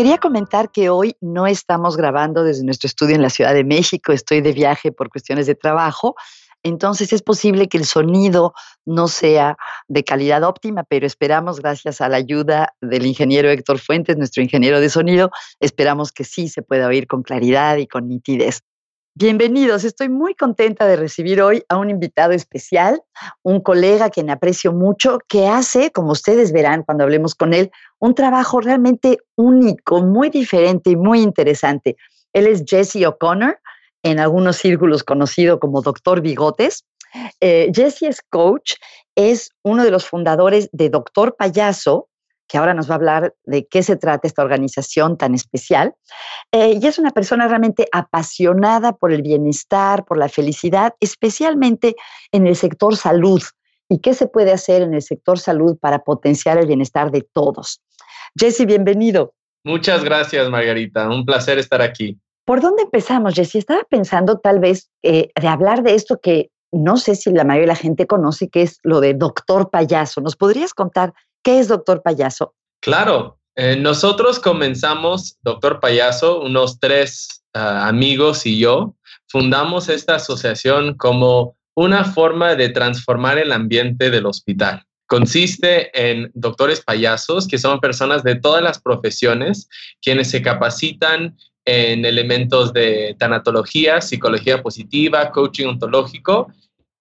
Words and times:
Quería 0.00 0.16
comentar 0.16 0.70
que 0.70 0.88
hoy 0.88 1.14
no 1.20 1.46
estamos 1.46 1.98
grabando 1.98 2.42
desde 2.42 2.64
nuestro 2.64 2.86
estudio 2.86 3.16
en 3.16 3.20
la 3.20 3.28
Ciudad 3.28 3.52
de 3.52 3.64
México, 3.64 4.12
estoy 4.12 4.40
de 4.40 4.52
viaje 4.52 4.92
por 4.92 5.10
cuestiones 5.10 5.46
de 5.46 5.54
trabajo, 5.54 6.14
entonces 6.62 7.12
es 7.12 7.20
posible 7.20 7.68
que 7.68 7.76
el 7.76 7.84
sonido 7.84 8.54
no 8.86 9.08
sea 9.08 9.58
de 9.88 10.02
calidad 10.02 10.42
óptima, 10.42 10.84
pero 10.84 11.06
esperamos, 11.06 11.60
gracias 11.60 12.00
a 12.00 12.08
la 12.08 12.16
ayuda 12.16 12.74
del 12.80 13.04
ingeniero 13.04 13.50
Héctor 13.50 13.78
Fuentes, 13.78 14.16
nuestro 14.16 14.42
ingeniero 14.42 14.80
de 14.80 14.88
sonido, 14.88 15.32
esperamos 15.60 16.12
que 16.12 16.24
sí 16.24 16.48
se 16.48 16.62
pueda 16.62 16.86
oír 16.86 17.06
con 17.06 17.22
claridad 17.22 17.76
y 17.76 17.86
con 17.86 18.08
nitidez. 18.08 18.62
Bienvenidos, 19.20 19.84
estoy 19.84 20.08
muy 20.08 20.34
contenta 20.34 20.86
de 20.86 20.96
recibir 20.96 21.42
hoy 21.42 21.62
a 21.68 21.76
un 21.76 21.90
invitado 21.90 22.32
especial, 22.32 23.02
un 23.42 23.60
colega 23.60 24.08
que 24.08 24.24
me 24.24 24.32
aprecio 24.32 24.72
mucho, 24.72 25.18
que 25.28 25.46
hace, 25.46 25.90
como 25.90 26.12
ustedes 26.12 26.52
verán 26.52 26.84
cuando 26.84 27.04
hablemos 27.04 27.34
con 27.34 27.52
él, 27.52 27.70
un 27.98 28.14
trabajo 28.14 28.62
realmente 28.62 29.18
único, 29.36 30.00
muy 30.00 30.30
diferente 30.30 30.88
y 30.88 30.96
muy 30.96 31.20
interesante. 31.20 31.98
Él 32.32 32.46
es 32.46 32.64
Jesse 32.66 33.04
O'Connor, 33.06 33.60
en 34.02 34.20
algunos 34.20 34.56
círculos 34.56 35.04
conocido 35.04 35.60
como 35.60 35.82
Doctor 35.82 36.22
Bigotes. 36.22 36.86
Eh, 37.42 37.70
Jesse 37.74 38.04
es 38.04 38.22
coach, 38.30 38.76
es 39.16 39.50
uno 39.62 39.84
de 39.84 39.90
los 39.90 40.06
fundadores 40.06 40.70
de 40.72 40.88
Doctor 40.88 41.36
Payaso, 41.36 42.08
que 42.50 42.58
ahora 42.58 42.74
nos 42.74 42.90
va 42.90 42.94
a 42.94 42.96
hablar 42.96 43.34
de 43.44 43.66
qué 43.68 43.84
se 43.84 43.94
trata 43.94 44.26
esta 44.26 44.42
organización 44.42 45.16
tan 45.16 45.34
especial. 45.34 45.94
Eh, 46.50 46.80
y 46.82 46.86
es 46.86 46.98
una 46.98 47.12
persona 47.12 47.46
realmente 47.46 47.86
apasionada 47.92 48.92
por 48.92 49.12
el 49.12 49.22
bienestar, 49.22 50.04
por 50.04 50.18
la 50.18 50.28
felicidad, 50.28 50.94
especialmente 50.98 51.94
en 52.32 52.48
el 52.48 52.56
sector 52.56 52.96
salud. 52.96 53.40
¿Y 53.88 54.00
qué 54.00 54.14
se 54.14 54.26
puede 54.26 54.52
hacer 54.52 54.82
en 54.82 54.94
el 54.94 55.02
sector 55.02 55.38
salud 55.38 55.78
para 55.78 56.00
potenciar 56.00 56.58
el 56.58 56.66
bienestar 56.66 57.12
de 57.12 57.22
todos? 57.22 57.80
Jesse, 58.36 58.66
bienvenido. 58.66 59.32
Muchas 59.62 60.02
gracias, 60.02 60.50
Margarita. 60.50 61.08
Un 61.08 61.24
placer 61.24 61.58
estar 61.58 61.80
aquí. 61.80 62.18
¿Por 62.44 62.60
dónde 62.60 62.82
empezamos, 62.82 63.34
Jesse? 63.34 63.56
Estaba 63.56 63.84
pensando 63.88 64.38
tal 64.38 64.58
vez 64.58 64.90
eh, 65.04 65.28
de 65.40 65.48
hablar 65.48 65.84
de 65.84 65.94
esto 65.94 66.18
que 66.20 66.50
no 66.72 66.96
sé 66.96 67.14
si 67.14 67.30
la 67.30 67.44
mayoría 67.44 67.62
de 67.62 67.74
la 67.74 67.76
gente 67.76 68.06
conoce, 68.06 68.48
que 68.48 68.62
es 68.62 68.78
lo 68.82 69.00
de 69.00 69.14
doctor 69.14 69.70
payaso. 69.70 70.20
¿Nos 70.20 70.36
podrías 70.36 70.74
contar 70.74 71.12
¿Qué 71.42 71.58
es 71.58 71.68
Doctor 71.68 72.02
Payaso? 72.02 72.54
Claro, 72.80 73.38
eh, 73.56 73.76
nosotros 73.76 74.38
comenzamos 74.38 75.38
Doctor 75.42 75.80
Payaso, 75.80 76.40
unos 76.40 76.78
tres 76.78 77.44
ah, 77.54 77.88
amigos 77.88 78.46
y 78.46 78.58
yo, 78.58 78.96
fundamos 79.28 79.88
esta 79.88 80.16
asociación 80.16 80.94
como 80.96 81.56
una 81.74 82.04
forma 82.04 82.56
de 82.56 82.68
transformar 82.68 83.38
el 83.38 83.52
ambiente 83.52 84.10
del 84.10 84.26
hospital. 84.26 84.84
Consiste 85.06 85.90
en 86.10 86.30
doctores 86.34 86.82
payasos, 86.82 87.48
que 87.48 87.58
son 87.58 87.80
personas 87.80 88.22
de 88.22 88.36
todas 88.36 88.62
las 88.62 88.80
profesiones, 88.80 89.68
quienes 90.00 90.30
se 90.30 90.42
capacitan 90.42 91.36
en 91.64 92.04
elementos 92.04 92.72
de 92.72 93.16
tanatología, 93.18 94.00
psicología 94.00 94.62
positiva, 94.62 95.30
coaching 95.30 95.66
ontológico 95.66 96.52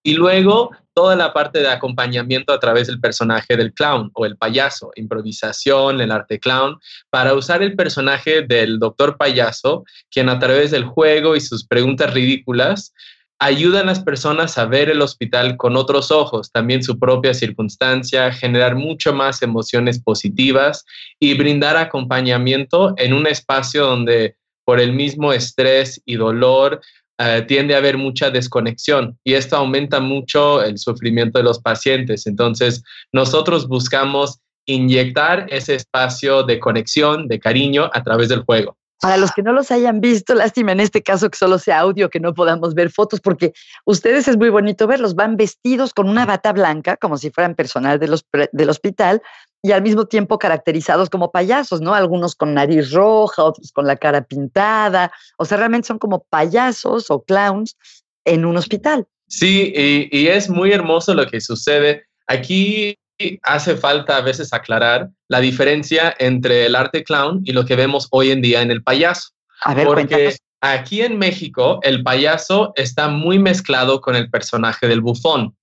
y 0.03 0.13
luego 0.13 0.71
toda 0.93 1.15
la 1.15 1.33
parte 1.33 1.59
de 1.59 1.69
acompañamiento 1.69 2.51
a 2.51 2.59
través 2.59 2.87
del 2.87 2.99
personaje 2.99 3.55
del 3.55 3.73
clown 3.73 4.11
o 4.13 4.25
el 4.25 4.37
payaso, 4.37 4.91
improvisación, 4.95 6.01
el 6.01 6.11
arte 6.11 6.39
clown, 6.39 6.77
para 7.09 7.33
usar 7.33 7.63
el 7.63 7.75
personaje 7.75 8.41
del 8.41 8.79
doctor 8.79 9.17
payaso, 9.17 9.85
quien 10.11 10.29
a 10.29 10.39
través 10.39 10.71
del 10.71 10.83
juego 10.83 11.35
y 11.35 11.41
sus 11.41 11.65
preguntas 11.65 12.13
ridículas 12.13 12.93
ayuda 13.39 13.79
a 13.79 13.85
las 13.85 14.01
personas 14.01 14.57
a 14.57 14.65
ver 14.65 14.89
el 14.89 15.01
hospital 15.01 15.55
con 15.55 15.77
otros 15.77 16.11
ojos, 16.11 16.51
también 16.51 16.83
su 16.83 16.99
propia 16.99 17.33
circunstancia, 17.33 18.33
generar 18.33 18.75
mucho 18.75 19.13
más 19.13 19.41
emociones 19.41 20.03
positivas 20.03 20.83
y 21.19 21.35
brindar 21.35 21.77
acompañamiento 21.77 22.93
en 22.97 23.13
un 23.13 23.25
espacio 23.27 23.85
donde 23.85 24.35
por 24.65 24.81
el 24.81 24.91
mismo 24.91 25.31
estrés 25.31 26.01
y 26.05 26.17
dolor 26.17 26.81
eh, 27.19 27.43
tiende 27.47 27.75
a 27.75 27.79
haber 27.79 27.97
mucha 27.97 28.29
desconexión 28.29 29.17
y 29.25 29.33
esto 29.33 29.57
aumenta 29.57 29.99
mucho 29.99 30.63
el 30.63 30.77
sufrimiento 30.77 31.37
de 31.37 31.43
los 31.43 31.59
pacientes. 31.59 32.25
Entonces, 32.25 32.81
nosotros 33.11 33.67
buscamos 33.67 34.39
inyectar 34.65 35.45
ese 35.49 35.75
espacio 35.75 36.43
de 36.43 36.59
conexión, 36.59 37.27
de 37.27 37.39
cariño 37.39 37.89
a 37.93 38.03
través 38.03 38.29
del 38.29 38.43
juego. 38.43 38.77
Para 39.01 39.17
los 39.17 39.31
que 39.31 39.43
no 39.43 39.53
los 39.53 39.71
hayan 39.71 40.01
visto, 40.01 40.33
lástima 40.33 40.73
en 40.73 40.81
este 40.81 41.01
caso 41.01 41.29
que 41.29 41.37
solo 41.37 41.57
sea 41.57 41.79
audio, 41.79 42.09
que 42.09 42.19
no 42.19 42.33
podamos 42.33 42.73
ver 42.73 42.89
fotos, 42.89 43.21
porque 43.21 43.53
ustedes 43.85 44.27
es 44.27 44.37
muy 44.37 44.49
bonito 44.49 44.87
verlos, 44.87 45.15
van 45.15 45.37
vestidos 45.37 45.93
con 45.93 46.09
una 46.09 46.25
bata 46.25 46.51
blanca, 46.51 46.97
como 46.97 47.17
si 47.17 47.31
fueran 47.31 47.55
personal 47.55 47.97
del 47.99 48.69
hospital, 48.69 49.21
y 49.61 49.71
al 49.71 49.81
mismo 49.81 50.05
tiempo 50.05 50.39
caracterizados 50.39 51.09
como 51.09 51.31
payasos, 51.31 51.81
¿no? 51.81 51.93
Algunos 51.93 52.35
con 52.35 52.53
nariz 52.53 52.91
roja, 52.91 53.43
otros 53.43 53.71
con 53.71 53.85
la 53.85 53.97
cara 53.97 54.23
pintada, 54.23 55.11
o 55.37 55.45
sea, 55.45 55.57
realmente 55.57 55.87
son 55.87 55.99
como 55.99 56.23
payasos 56.29 57.11
o 57.11 57.23
clowns 57.23 57.77
en 58.25 58.45
un 58.45 58.57
hospital. 58.57 59.07
Sí, 59.27 59.71
y, 59.75 60.27
es 60.27 60.49
muy 60.49 60.71
hermoso 60.71 61.13
lo 61.13 61.27
que 61.27 61.39
sucede. 61.39 62.05
Aquí 62.27 62.97
hace 63.43 63.75
falta 63.75 64.17
a 64.17 64.21
veces 64.21 64.53
aclarar 64.53 65.09
la 65.27 65.39
diferencia 65.39 66.15
entre 66.19 66.65
el 66.65 66.75
arte 66.75 67.03
clown 67.03 67.41
y 67.43 67.51
lo 67.51 67.65
que 67.65 67.75
vemos 67.75 68.07
hoy 68.11 68.31
en 68.31 68.41
día 68.41 68.61
en 68.61 68.71
el 68.71 68.81
payaso. 68.81 69.29
A 69.61 69.73
ver, 69.73 69.85
porque 69.85 70.35
aquí 70.61 71.01
en 71.01 71.19
México 71.19 71.79
el 71.83 72.01
payaso 72.01 72.73
está 72.75 73.07
muy 73.09 73.37
mezclado 73.37 74.01
con 74.01 74.15
el 74.15 74.29
personaje 74.29 74.87
del 74.87 75.01
bufón. 75.01 75.55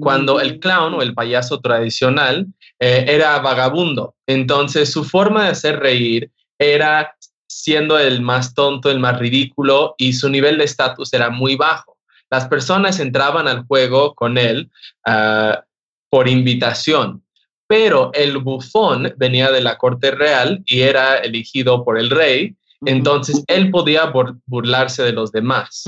Cuando 0.00 0.40
el 0.40 0.58
clown 0.60 0.94
o 0.94 1.02
el 1.02 1.14
payaso 1.14 1.60
tradicional 1.60 2.46
eh, 2.78 3.04
era 3.08 3.38
vagabundo. 3.40 4.14
Entonces 4.26 4.90
su 4.92 5.04
forma 5.04 5.44
de 5.44 5.50
hacer 5.50 5.80
reír 5.80 6.30
era 6.58 7.14
siendo 7.48 7.98
el 7.98 8.22
más 8.22 8.54
tonto, 8.54 8.90
el 8.90 8.98
más 8.98 9.18
ridículo 9.18 9.94
y 9.98 10.14
su 10.14 10.28
nivel 10.28 10.58
de 10.58 10.64
estatus 10.64 11.12
era 11.12 11.30
muy 11.30 11.56
bajo. 11.56 11.98
Las 12.30 12.48
personas 12.48 12.98
entraban 12.98 13.46
al 13.46 13.64
juego 13.66 14.14
con 14.14 14.38
él 14.38 14.70
ah, 15.06 15.62
por 16.08 16.28
invitación, 16.28 17.22
pero 17.66 18.10
el 18.14 18.38
bufón 18.38 19.14
venía 19.16 19.50
de 19.50 19.60
la 19.60 19.76
corte 19.76 20.10
real 20.10 20.62
y 20.66 20.80
era 20.80 21.18
elegido 21.18 21.84
por 21.84 21.98
el 21.98 22.10
rey, 22.10 22.56
entonces 22.84 23.44
él 23.46 23.70
podía 23.70 24.12
burlarse 24.46 25.02
de 25.02 25.12
los 25.12 25.30
demás 25.30 25.84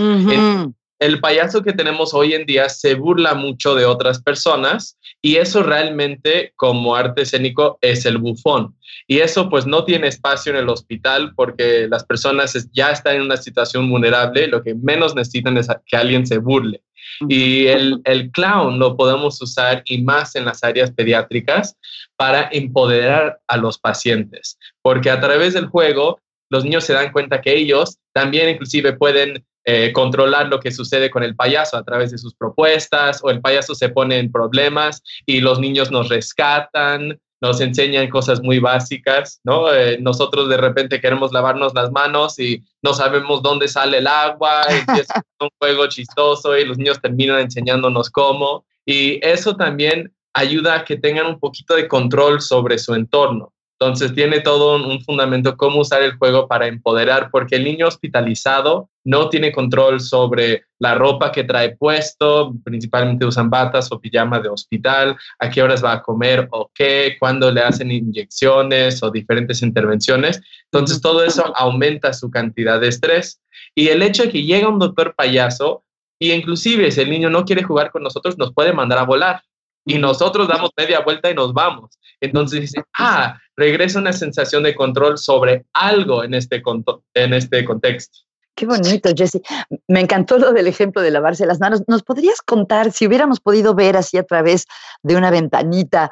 el 1.04 1.20
payaso 1.20 1.62
que 1.62 1.75
tenemos 1.75 2.15
hoy 2.15 2.32
en 2.32 2.47
día 2.47 2.70
se 2.70 2.94
burla 2.94 3.34
mucho 3.34 3.75
de 3.75 3.84
otras 3.84 4.22
personas 4.22 4.98
y 5.20 5.37
eso 5.37 5.62
realmente 5.62 6.54
como 6.56 6.97
arte 6.97 7.22
escénico 7.22 7.78
es 7.82 8.06
el 8.06 8.16
bufón. 8.16 8.75
Y 9.06 9.19
eso 9.19 9.50
pues 9.50 9.66
no 9.66 9.84
tiene 9.84 10.09
espacio 10.09 10.50
en 10.53 10.59
el 10.59 10.69
hospital 10.70 11.34
porque 11.37 11.88
las 11.91 12.04
personas 12.04 12.70
ya 12.72 12.91
están 12.91 13.16
en 13.16 13.22
una 13.22 13.37
situación 13.37 13.91
vulnerable, 13.91 14.47
lo 14.47 14.62
que 14.62 14.75
menos 14.75 15.15
necesitan 15.15 15.59
es 15.59 15.69
que 15.87 15.97
alguien 15.97 16.26
se 16.26 16.38
burle. 16.38 16.82
Y 17.28 17.66
el, 17.66 18.00
el 18.04 18.31
clown 18.31 18.78
lo 18.78 18.97
podemos 18.97 19.41
usar 19.42 19.82
y 19.84 20.00
más 20.03 20.34
en 20.36 20.47
las 20.47 20.65
áreas 20.65 20.91
pediátricas 20.91 21.76
para 22.16 22.48
empoderar 22.50 23.41
a 23.47 23.59
los 23.59 23.78
pacientes, 23.78 24.59
porque 24.81 25.10
a 25.10 25.21
través 25.21 25.53
del 25.53 25.66
juego 25.66 26.19
los 26.48 26.65
niños 26.65 26.84
se 26.84 26.94
dan 26.94 27.12
cuenta 27.12 27.42
que 27.42 27.54
ellos 27.54 27.98
también 28.15 28.48
inclusive 28.48 28.94
pueden 28.94 29.44
eh, 29.64 29.92
controlar 29.92 30.48
lo 30.48 30.60
que 30.60 30.70
sucede 30.70 31.10
con 31.10 31.22
el 31.22 31.34
payaso 31.34 31.76
a 31.76 31.84
través 31.84 32.10
de 32.10 32.19
sus 32.19 32.34
propuestas 32.34 33.20
o 33.22 33.30
el 33.30 33.41
payaso 33.41 33.75
se 33.75 33.88
pone 33.88 34.19
en 34.19 34.30
problemas 34.30 35.02
y 35.25 35.41
los 35.41 35.58
niños 35.58 35.91
nos 35.91 36.08
rescatan, 36.08 37.19
nos 37.41 37.60
enseñan 37.60 38.08
cosas 38.08 38.42
muy 38.42 38.58
básicas, 38.58 39.41
¿no? 39.44 39.72
Eh, 39.72 39.98
nosotros 40.00 40.48
de 40.48 40.56
repente 40.56 41.00
queremos 41.00 41.32
lavarnos 41.32 41.74
las 41.74 41.91
manos 41.91 42.39
y 42.39 42.62
no 42.83 42.94
sabemos 42.94 43.42
dónde 43.42 43.68
sale 43.68 43.98
el 43.98 44.06
agua, 44.06 44.62
y 44.71 44.74
es 45.00 45.09
un 45.41 45.48
juego 45.59 45.86
chistoso 45.89 46.56
y 46.56 46.65
los 46.65 46.78
niños 46.78 47.00
terminan 47.00 47.41
enseñándonos 47.41 48.10
cómo. 48.10 48.65
Y 48.86 49.18
eso 49.27 49.56
también 49.56 50.15
ayuda 50.34 50.74
a 50.77 50.84
que 50.84 50.97
tengan 50.97 51.27
un 51.27 51.39
poquito 51.39 51.74
de 51.74 51.89
control 51.89 52.41
sobre 52.41 52.78
su 52.78 52.94
entorno. 52.94 53.53
Entonces 53.84 54.15
tiene 54.15 54.41
todo 54.41 54.77
un, 54.77 55.03
fundamento 55.03 55.59
cómo 55.59 55.81
usar 55.81 56.03
el 56.03 56.16
juego 56.16 56.48
para 56.48 56.66
empoderar, 56.66 57.28
porque 57.31 57.57
el 57.57 57.65
niño 57.65 57.86
hospitalizado 57.86 58.89
no 59.04 59.28
tiene 59.28 59.53
control 59.53 60.01
sobre 60.01 60.63
la 60.78 60.95
ropa 60.95 61.31
que 61.31 61.45
trae 61.45 61.77
puesto, 61.77 62.54
principalmente 62.65 63.27
usan 63.27 63.51
batas 63.51 63.92
o 63.92 64.01
pijama 64.01 64.41
de 64.41 64.48
hospital, 64.48 65.19
a 65.39 65.51
qué 65.51 65.63
horas 65.63 65.84
va 65.84 65.92
a 65.92 66.03
comer 66.03 66.48
o 66.51 66.71
qué, 66.75 67.16
cuándo 67.21 67.51
le 67.51 67.60
hacen 67.60 67.91
inyecciones 67.91 69.03
o 69.03 69.10
diferentes 69.10 69.60
intervenciones. 69.60 70.41
Entonces 70.72 71.03
todo 71.03 71.22
eso 71.22 71.53
aumenta 71.54 72.15
su 72.15 72.30
cantidad 72.30 72.80
de 72.80 72.89
estrés. 72.89 73.42
Y 73.75 73.89
el 73.89 74.01
hecho 74.01 74.22
de 74.22 74.30
que 74.30 74.45
llega 74.45 74.69
un 74.69 74.78
doctor 74.78 75.15
payaso, 75.15 75.84
y 76.19 76.33
inclusive 76.33 76.91
si 76.91 77.03
el 77.03 77.10
niño 77.10 77.28
no 77.28 77.45
quiere 77.45 77.63
jugar 77.63 77.91
con 77.91 78.03
nosotros, 78.03 78.39
nos 78.39 78.54
puede 78.54 78.72
mandar 78.72 78.98
a 78.98 79.04
volar 79.04 79.42
y 79.84 79.98
nosotros 79.98 80.48
damos 80.48 80.71
media 80.77 81.01
vuelta 81.01 81.31
y 81.31 81.34
nos 81.34 81.53
vamos. 81.53 81.98
Entonces 82.21 82.63
dice, 82.63 82.83
ah, 82.98 83.39
regresa 83.57 83.98
una 83.98 84.13
sensación 84.13 84.63
de 84.63 84.75
control 84.75 85.19
sobre 85.19 85.66
algo 85.72 86.25
en 86.25 86.34
este, 86.34 86.63
en 87.15 87.34
este 87.34 87.65
contexto. 87.65 88.19
Qué 88.57 88.66
bonito, 88.66 89.10
Jesse. 89.15 89.41
Me 89.89 90.01
encantó 90.01 90.39
lo 90.39 90.53
del 90.53 90.69
ejemplo 90.69 91.03
de 91.03 91.10
lavarse 91.10 91.45
las 91.45 91.59
manos. 91.59 91.83
¿Nos 91.89 92.03
podrías 92.03 92.41
contar 92.41 92.92
si 92.92 93.07
hubiéramos 93.07 93.41
podido 93.41 93.75
ver 93.75 93.97
así 93.97 94.16
a 94.16 94.22
través 94.22 94.66
de 95.03 95.16
una 95.16 95.31
ventanita 95.31 96.10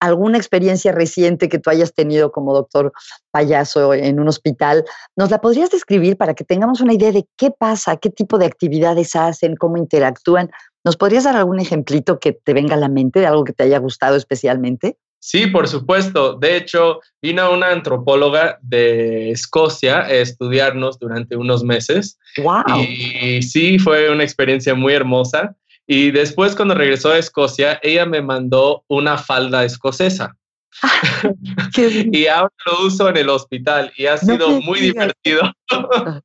alguna 0.00 0.38
experiencia 0.38 0.92
reciente 0.92 1.48
que 1.48 1.58
tú 1.58 1.70
hayas 1.70 1.92
tenido 1.92 2.32
como 2.32 2.54
doctor 2.54 2.92
payaso 3.30 3.94
en 3.94 4.18
un 4.18 4.28
hospital, 4.28 4.84
¿nos 5.14 5.30
la 5.30 5.40
podrías 5.40 5.70
describir 5.70 6.16
para 6.16 6.34
que 6.34 6.44
tengamos 6.44 6.80
una 6.80 6.94
idea 6.94 7.12
de 7.12 7.26
qué 7.36 7.50
pasa, 7.50 7.96
qué 7.98 8.10
tipo 8.10 8.38
de 8.38 8.46
actividades 8.46 9.14
hacen, 9.14 9.56
cómo 9.56 9.76
interactúan? 9.76 10.50
¿Nos 10.84 10.96
podrías 10.96 11.24
dar 11.24 11.36
algún 11.36 11.60
ejemplito 11.60 12.18
que 12.18 12.32
te 12.32 12.54
venga 12.54 12.74
a 12.74 12.78
la 12.78 12.88
mente 12.88 13.20
de 13.20 13.26
algo 13.26 13.44
que 13.44 13.52
te 13.52 13.64
haya 13.64 13.78
gustado 13.78 14.16
especialmente? 14.16 14.96
Sí, 15.20 15.46
por 15.46 15.68
supuesto. 15.68 16.34
De 16.34 16.56
hecho, 16.56 17.00
vino 17.20 17.52
una 17.52 17.70
antropóloga 17.70 18.58
de 18.62 19.30
Escocia 19.30 20.00
a 20.00 20.10
estudiarnos 20.10 20.98
durante 20.98 21.36
unos 21.36 21.62
meses. 21.62 22.18
¡Wow! 22.38 22.80
Y 22.80 23.42
sí, 23.42 23.78
fue 23.78 24.10
una 24.10 24.24
experiencia 24.24 24.74
muy 24.74 24.94
hermosa. 24.94 25.54
Y 25.86 26.10
después, 26.10 26.56
cuando 26.56 26.74
regresó 26.74 27.10
a 27.10 27.18
Escocia, 27.18 27.78
ella 27.82 28.06
me 28.06 28.22
mandó 28.22 28.84
una 28.88 29.18
falda 29.18 29.64
escocesa. 29.64 30.36
y 31.76 32.26
ahora 32.26 32.54
lo 32.64 32.86
uso 32.86 33.08
en 33.10 33.18
el 33.18 33.28
hospital 33.28 33.92
y 33.96 34.06
ha 34.06 34.16
sido 34.16 34.60
muy 34.62 34.80
divertido 34.80 35.42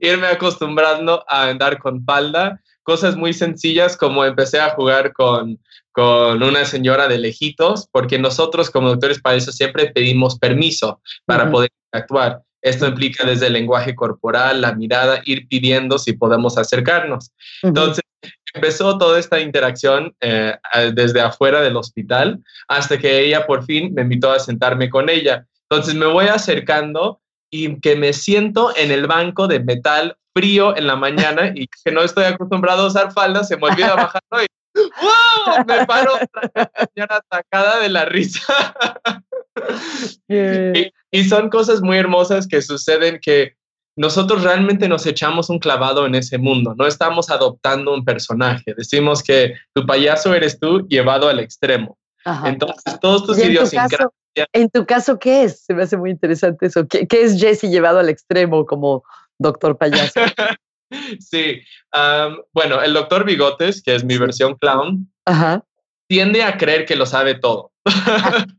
irme 0.00 0.28
acostumbrando 0.28 1.24
a 1.28 1.48
andar 1.48 1.78
con 1.78 2.02
falda. 2.04 2.62
Cosas 2.82 3.16
muy 3.16 3.32
sencillas 3.32 3.96
como 3.96 4.24
empecé 4.24 4.60
a 4.60 4.70
jugar 4.70 5.12
con 5.12 5.58
con 5.92 6.42
una 6.42 6.64
señora 6.64 7.06
de 7.06 7.18
lejitos, 7.18 7.86
porque 7.92 8.18
nosotros 8.18 8.70
como 8.70 8.88
doctores 8.88 9.20
para 9.20 9.36
eso 9.36 9.52
siempre 9.52 9.92
pedimos 9.92 10.38
permiso 10.38 11.00
para 11.26 11.50
poder 11.50 11.70
actuar. 11.92 12.40
Esto 12.62 12.86
implica 12.86 13.26
desde 13.26 13.48
el 13.48 13.52
lenguaje 13.52 13.94
corporal, 13.94 14.60
la 14.60 14.74
mirada, 14.74 15.20
ir 15.24 15.46
pidiendo 15.48 15.98
si 15.98 16.14
podemos 16.14 16.56
acercarnos. 16.56 17.30
Entonces, 17.62 18.02
empezó 18.54 18.96
toda 18.98 19.18
esta 19.18 19.40
interacción 19.40 20.14
eh, 20.20 20.56
desde 20.94 21.20
afuera 21.20 21.60
del 21.60 21.76
hospital 21.76 22.42
hasta 22.68 22.98
que 22.98 23.20
ella 23.20 23.46
por 23.46 23.64
fin 23.64 23.92
me 23.94 24.02
invitó 24.02 24.30
a 24.30 24.38
sentarme 24.38 24.88
con 24.88 25.10
ella. 25.10 25.46
Entonces, 25.68 25.94
me 25.94 26.06
voy 26.06 26.26
acercando 26.26 27.20
y 27.52 27.78
que 27.80 27.94
me 27.94 28.12
siento 28.14 28.74
en 28.74 28.90
el 28.90 29.06
banco 29.06 29.46
de 29.46 29.60
metal 29.60 30.16
frío 30.34 30.74
en 30.76 30.86
la 30.86 30.96
mañana 30.96 31.52
y 31.54 31.68
que 31.84 31.92
no 31.92 32.02
estoy 32.02 32.24
acostumbrado 32.24 32.84
a 32.84 32.86
usar 32.86 33.12
falda, 33.12 33.44
se 33.44 33.56
me 33.56 33.68
olvida 33.68 33.94
bajarlo 33.94 34.42
y 34.42 34.46
¡Wow! 34.74 35.64
Me 35.66 35.86
paro 35.86 36.12
señora 36.94 37.16
atacada 37.16 37.80
de 37.80 37.90
la 37.90 38.06
risa. 38.06 38.74
y, 41.12 41.24
son 41.24 41.50
cosas 41.50 41.82
muy 41.82 41.98
hermosas 41.98 42.48
que 42.48 42.62
suceden 42.62 43.20
que 43.20 43.54
nosotros 43.96 44.42
realmente 44.42 44.88
nos 44.88 45.04
echamos 45.04 45.50
un 45.50 45.58
clavado 45.58 46.06
en 46.06 46.14
ese 46.14 46.38
mundo, 46.38 46.74
no 46.74 46.86
estamos 46.86 47.28
adoptando 47.28 47.92
un 47.92 48.06
personaje, 48.06 48.72
decimos 48.74 49.22
que 49.22 49.54
tu 49.74 49.84
payaso 49.84 50.34
eres 50.34 50.58
tú 50.58 50.88
llevado 50.88 51.28
al 51.28 51.38
extremo. 51.38 51.98
Entonces, 52.46 52.98
todos 53.00 53.26
tus 53.26 53.38
idiosincrasias... 53.38 54.08
En 54.52 54.70
tu 54.70 54.86
caso, 54.86 55.18
¿qué 55.18 55.44
es? 55.44 55.64
Se 55.64 55.74
me 55.74 55.82
hace 55.82 55.96
muy 55.96 56.10
interesante 56.10 56.66
eso. 56.66 56.86
¿Qué, 56.86 57.06
qué 57.06 57.22
es 57.22 57.40
Jesse 57.40 57.64
llevado 57.64 57.98
al 57.98 58.08
extremo 58.08 58.64
como 58.66 59.04
doctor 59.38 59.76
payaso? 59.76 60.20
Sí, 61.20 61.62
bueno, 62.52 62.82
el 62.82 62.92
doctor 62.92 63.24
Bigotes, 63.24 63.82
que 63.82 63.94
es 63.94 64.04
mi 64.04 64.18
versión 64.18 64.56
clown, 64.56 65.10
tiende 66.08 66.42
a 66.42 66.58
creer 66.58 66.84
que 66.84 66.96
lo 66.96 67.06
sabe 67.06 67.34
todo. 67.34 67.72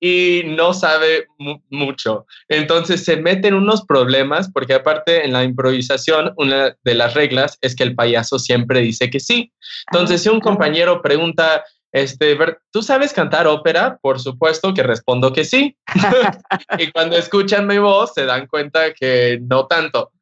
y 0.00 0.42
no 0.46 0.74
sabe 0.74 1.26
mucho. 1.70 2.26
Entonces 2.48 3.04
se 3.04 3.16
mete 3.16 3.48
en 3.48 3.54
unos 3.54 3.84
problemas 3.84 4.50
porque 4.52 4.74
aparte 4.74 5.24
en 5.24 5.32
la 5.32 5.44
improvisación 5.44 6.32
una 6.36 6.76
de 6.82 6.94
las 6.94 7.14
reglas 7.14 7.58
es 7.60 7.76
que 7.76 7.84
el 7.84 7.94
payaso 7.94 8.38
siempre 8.38 8.80
dice 8.80 9.10
que 9.10 9.20
sí. 9.20 9.52
Entonces 9.90 10.22
si 10.22 10.28
un 10.28 10.40
compañero 10.40 11.00
pregunta, 11.02 11.64
este, 11.92 12.36
¿tú 12.70 12.82
sabes 12.82 13.12
cantar 13.12 13.46
ópera? 13.46 13.98
Por 14.00 14.20
supuesto 14.20 14.74
que 14.74 14.82
respondo 14.82 15.32
que 15.32 15.44
sí. 15.44 15.76
y 16.78 16.90
cuando 16.92 17.16
escuchan 17.16 17.66
mi 17.66 17.78
voz 17.78 18.12
se 18.14 18.26
dan 18.26 18.46
cuenta 18.46 18.92
que 18.92 19.40
no 19.42 19.66
tanto. 19.66 20.12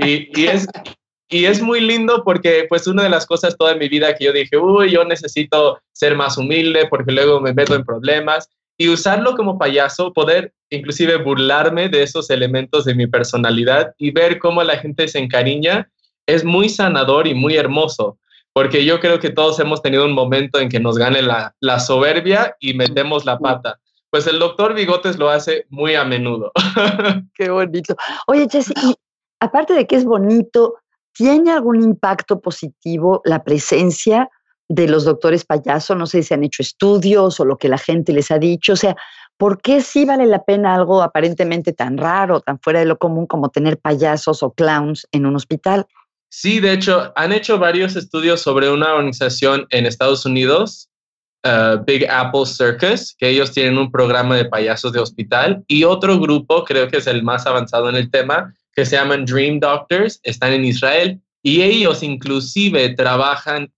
Y, 0.00 0.46
es, 0.46 0.66
y 1.28 1.46
es 1.46 1.60
muy 1.60 1.80
lindo 1.80 2.22
porque 2.24 2.66
pues 2.68 2.86
una 2.86 3.02
de 3.02 3.08
las 3.08 3.26
cosas 3.26 3.56
toda 3.56 3.74
mi 3.74 3.88
vida 3.88 4.14
que 4.14 4.26
yo 4.26 4.32
dije, 4.32 4.56
uy, 4.56 4.90
yo 4.90 5.04
necesito 5.04 5.80
ser 5.92 6.16
más 6.16 6.38
humilde 6.38 6.86
porque 6.88 7.12
luego 7.12 7.40
me 7.40 7.52
meto 7.52 7.74
en 7.74 7.84
problemas 7.84 8.48
y 8.76 8.88
usarlo 8.88 9.34
como 9.34 9.58
payaso, 9.58 10.12
poder 10.12 10.52
inclusive 10.70 11.16
burlarme 11.16 11.88
de 11.88 12.04
esos 12.04 12.30
elementos 12.30 12.84
de 12.84 12.94
mi 12.94 13.08
personalidad 13.08 13.92
y 13.98 14.12
ver 14.12 14.38
cómo 14.38 14.62
la 14.62 14.78
gente 14.78 15.08
se 15.08 15.18
encariña, 15.18 15.90
es 16.26 16.44
muy 16.44 16.68
sanador 16.68 17.26
y 17.26 17.34
muy 17.34 17.56
hermoso, 17.56 18.18
porque 18.58 18.84
yo 18.84 18.98
creo 18.98 19.20
que 19.20 19.30
todos 19.30 19.60
hemos 19.60 19.82
tenido 19.82 20.04
un 20.04 20.14
momento 20.14 20.58
en 20.58 20.68
que 20.68 20.80
nos 20.80 20.98
gane 20.98 21.22
la, 21.22 21.54
la 21.60 21.78
soberbia 21.78 22.56
y 22.58 22.74
metemos 22.74 23.24
la 23.24 23.38
pata. 23.38 23.78
Pues 24.10 24.26
el 24.26 24.40
doctor 24.40 24.74
Bigotes 24.74 25.16
lo 25.16 25.30
hace 25.30 25.66
muy 25.68 25.94
a 25.94 26.04
menudo. 26.04 26.50
Qué 27.34 27.50
bonito. 27.50 27.94
Oye, 28.26 28.48
Jessy, 28.50 28.74
aparte 29.38 29.74
de 29.74 29.86
que 29.86 29.94
es 29.94 30.04
bonito, 30.04 30.74
¿tiene 31.12 31.52
algún 31.52 31.80
impacto 31.80 32.40
positivo 32.40 33.22
la 33.24 33.44
presencia 33.44 34.28
de 34.68 34.88
los 34.88 35.04
doctores 35.04 35.44
payaso? 35.44 35.94
No 35.94 36.06
sé 36.06 36.24
si 36.24 36.34
han 36.34 36.42
hecho 36.42 36.64
estudios 36.64 37.38
o 37.38 37.44
lo 37.44 37.58
que 37.58 37.68
la 37.68 37.78
gente 37.78 38.12
les 38.12 38.32
ha 38.32 38.40
dicho. 38.40 38.72
O 38.72 38.76
sea, 38.76 38.96
¿por 39.36 39.62
qué 39.62 39.82
sí 39.82 40.04
vale 40.04 40.26
la 40.26 40.42
pena 40.42 40.74
algo 40.74 41.00
aparentemente 41.00 41.72
tan 41.72 41.96
raro, 41.96 42.40
tan 42.40 42.58
fuera 42.58 42.80
de 42.80 42.86
lo 42.86 42.98
común 42.98 43.28
como 43.28 43.50
tener 43.50 43.78
payasos 43.78 44.42
o 44.42 44.50
clowns 44.50 45.06
en 45.12 45.26
un 45.26 45.36
hospital? 45.36 45.86
Sí, 46.30 46.60
de 46.60 46.72
hecho, 46.72 47.12
han 47.16 47.32
hecho 47.32 47.58
varios 47.58 47.96
estudios 47.96 48.40
sobre 48.42 48.70
una 48.70 48.92
organización 48.92 49.66
en 49.70 49.86
Estados 49.86 50.26
Unidos, 50.26 50.90
uh, 51.44 51.82
Big 51.86 52.06
Apple 52.08 52.46
Circus, 52.46 53.14
que 53.18 53.30
ellos 53.30 53.52
tienen 53.52 53.78
un 53.78 53.90
programa 53.90 54.36
de 54.36 54.44
payasos 54.44 54.92
de 54.92 55.00
hospital, 55.00 55.64
y 55.66 55.84
otro 55.84 56.18
grupo, 56.18 56.64
creo 56.64 56.88
que 56.88 56.98
es 56.98 57.06
el 57.06 57.22
más 57.22 57.46
avanzado 57.46 57.88
en 57.88 57.96
el 57.96 58.10
tema, 58.10 58.54
que 58.74 58.86
se 58.86 58.96
llaman 58.96 59.24
Dream 59.24 59.58
Doctors, 59.58 60.20
están 60.22 60.52
en 60.52 60.64
Israel 60.64 61.20
y 61.42 61.62
ellos 61.62 62.02
inclusive 62.02 62.94
trabajan 62.94 63.72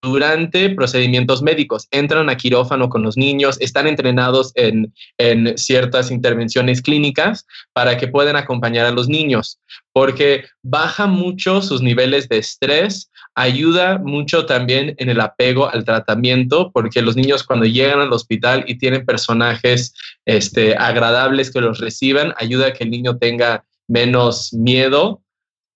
durante 0.00 0.70
procedimientos 0.70 1.42
médicos, 1.42 1.88
entran 1.90 2.30
a 2.30 2.36
quirófano 2.36 2.88
con 2.88 3.02
los 3.02 3.16
niños, 3.16 3.56
están 3.60 3.86
entrenados 3.86 4.52
en, 4.54 4.92
en, 5.18 5.58
ciertas 5.58 6.10
intervenciones 6.10 6.82
clínicas 6.82 7.46
para 7.72 7.96
que 7.96 8.08
puedan 8.08 8.36
acompañar 8.36 8.86
a 8.86 8.92
los 8.92 9.08
niños, 9.08 9.58
porque 9.92 10.44
baja 10.62 11.06
mucho 11.06 11.62
sus 11.62 11.82
niveles 11.82 12.28
de 12.28 12.38
estrés, 12.38 13.10
ayuda 13.34 13.98
mucho 13.98 14.46
también 14.46 14.94
en 14.98 15.10
el 15.10 15.20
apego 15.20 15.68
al 15.68 15.84
tratamiento, 15.84 16.70
porque 16.72 17.02
los 17.02 17.16
niños 17.16 17.44
cuando 17.44 17.66
llegan 17.66 18.00
al 18.00 18.12
hospital 18.12 18.64
y 18.66 18.78
tienen 18.78 19.04
personajes 19.04 19.94
este, 20.24 20.76
agradables 20.76 21.50
que 21.50 21.60
los 21.60 21.78
reciban, 21.78 22.34
ayuda 22.36 22.68
a 22.68 22.72
que 22.72 22.84
el 22.84 22.90
niño 22.90 23.16
tenga 23.16 23.64
menos 23.88 24.52
miedo, 24.52 25.22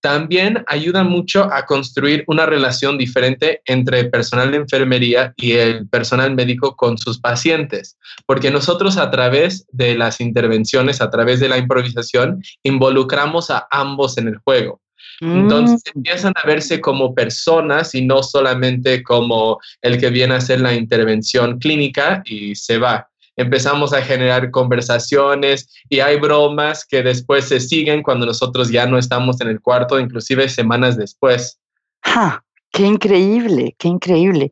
también 0.02 0.64
ayuda 0.66 1.04
mucho 1.04 1.44
a 1.50 1.64
construir 1.64 2.24
una 2.26 2.44
relación 2.44 2.98
diferente 2.98 3.62
entre 3.64 4.00
el 4.00 4.10
personal 4.10 4.50
de 4.50 4.56
enfermería 4.58 5.32
y 5.36 5.52
el 5.52 5.88
personal 5.88 6.34
médico 6.34 6.74
con 6.74 6.98
sus 6.98 7.20
pacientes, 7.20 7.96
porque 8.26 8.50
nosotros 8.50 8.98
a 8.98 9.10
través 9.12 9.64
de 9.70 9.94
las 9.94 10.20
intervenciones, 10.20 11.00
a 11.00 11.08
través 11.08 11.38
de 11.38 11.48
la 11.48 11.56
improvisación, 11.56 12.42
involucramos 12.64 13.50
a 13.50 13.68
ambos 13.70 14.18
en 14.18 14.26
el 14.28 14.38
juego. 14.38 14.80
Entonces 15.20 15.80
mm. 15.86 15.98
empiezan 15.98 16.32
a 16.34 16.46
verse 16.48 16.80
como 16.80 17.14
personas 17.14 17.94
y 17.94 18.04
no 18.04 18.24
solamente 18.24 19.04
como 19.04 19.60
el 19.80 19.98
que 19.98 20.10
viene 20.10 20.34
a 20.34 20.38
hacer 20.38 20.60
la 20.60 20.74
intervención 20.74 21.60
clínica 21.60 22.22
y 22.24 22.56
se 22.56 22.78
va 22.78 23.08
empezamos 23.36 23.92
a 23.92 24.02
generar 24.02 24.50
conversaciones 24.50 25.68
y 25.88 26.00
hay 26.00 26.18
bromas 26.18 26.84
que 26.84 27.02
después 27.02 27.46
se 27.46 27.60
siguen 27.60 28.02
cuando 28.02 28.26
nosotros 28.26 28.70
ya 28.70 28.86
no 28.86 28.98
estamos 28.98 29.40
en 29.40 29.48
el 29.48 29.60
cuarto, 29.60 29.98
inclusive 29.98 30.48
semanas 30.48 30.96
después. 30.96 31.58
¡Ja! 32.04 32.44
¡Qué 32.70 32.84
increíble! 32.84 33.74
¡Qué 33.78 33.88
increíble! 33.88 34.50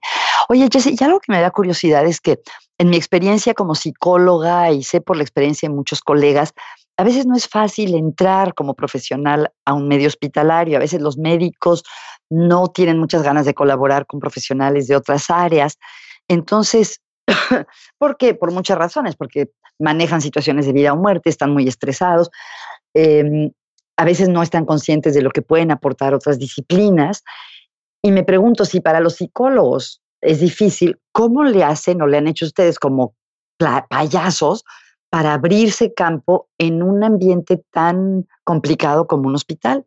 Oye, 0.49 0.69
Jesse, 0.71 0.95
ya 0.95 1.07
algo 1.07 1.21
que 1.21 1.33
me 1.33 1.41
da 1.41 1.51
curiosidad 1.51 2.05
es 2.07 2.21
que 2.21 2.39
en 2.79 2.91
mi 2.91 2.97
experiencia 2.97 3.55
como 3.55 3.75
psicóloga 3.75 4.71
y 4.73 4.83
sé 4.83 5.01
por 5.01 5.17
la 5.17 5.23
experiencia 5.23 5.69
de 5.69 5.75
muchos 5.75 6.01
colegas, 6.01 6.53
a 6.97 7.05
veces 7.05 7.25
no 7.25 7.35
es 7.35 7.49
fácil 7.49 7.95
entrar 7.95 8.53
como 8.55 8.75
profesional 8.75 9.51
a 9.65 9.73
un 9.73 9.89
medio 9.89 10.07
hospitalario. 10.07 10.77
A 10.77 10.81
veces 10.81 11.01
los 11.01 11.17
médicos 11.17 11.83
no 12.29 12.69
tienen 12.69 12.99
muchas 12.99 13.23
ganas 13.23 13.47
de 13.47 13.55
colaborar 13.55 14.07
con 14.07 14.21
profesionales 14.21 14.87
de 14.87 14.97
otras 14.97 15.31
áreas. 15.31 15.79
Entonces, 16.29 17.01
¿Por 17.99 18.17
qué? 18.17 18.35
Por 18.35 18.53
muchas 18.53 18.79
razones, 18.79 19.17
porque 19.17 19.51
manejan 19.79 20.21
situaciones 20.21 20.67
de 20.67 20.73
vida 20.73 20.93
o 20.93 20.97
muerte, 20.97 21.31
están 21.31 21.53
muy 21.53 21.67
estresados, 21.67 22.31
em, 22.95 23.51
a 23.97 24.05
veces 24.05 24.29
no 24.29 24.43
están 24.43 24.65
conscientes 24.65 25.15
de 25.15 25.23
lo 25.23 25.31
que 25.31 25.43
pueden 25.43 25.71
aportar 25.71 26.15
otras 26.15 26.39
disciplinas. 26.39 27.23
Y 28.03 28.13
me 28.13 28.25
pregunto 28.25 28.65
si 28.65 28.81
para 28.81 29.01
los 29.01 29.17
psicólogos 29.17 30.01
es 30.23 30.41
difícil, 30.41 30.99
¿cómo 31.13 31.45
le 31.45 31.65
hacen 31.65 32.01
o 32.03 32.07
le 32.07 32.19
han 32.19 32.27
hecho 32.27 32.47
ustedes 32.47 32.79
como 32.79 33.15
payasos 33.89 34.65
para 35.11 35.35
abrirse 35.35 35.93
campo 35.93 36.49
en 36.57 36.83
un 36.83 37.05
ambiente 37.05 37.63
tan 37.73 38.27
complicado 38.45 39.07
como 39.07 39.29
un 39.29 39.35
hospital? 39.35 39.85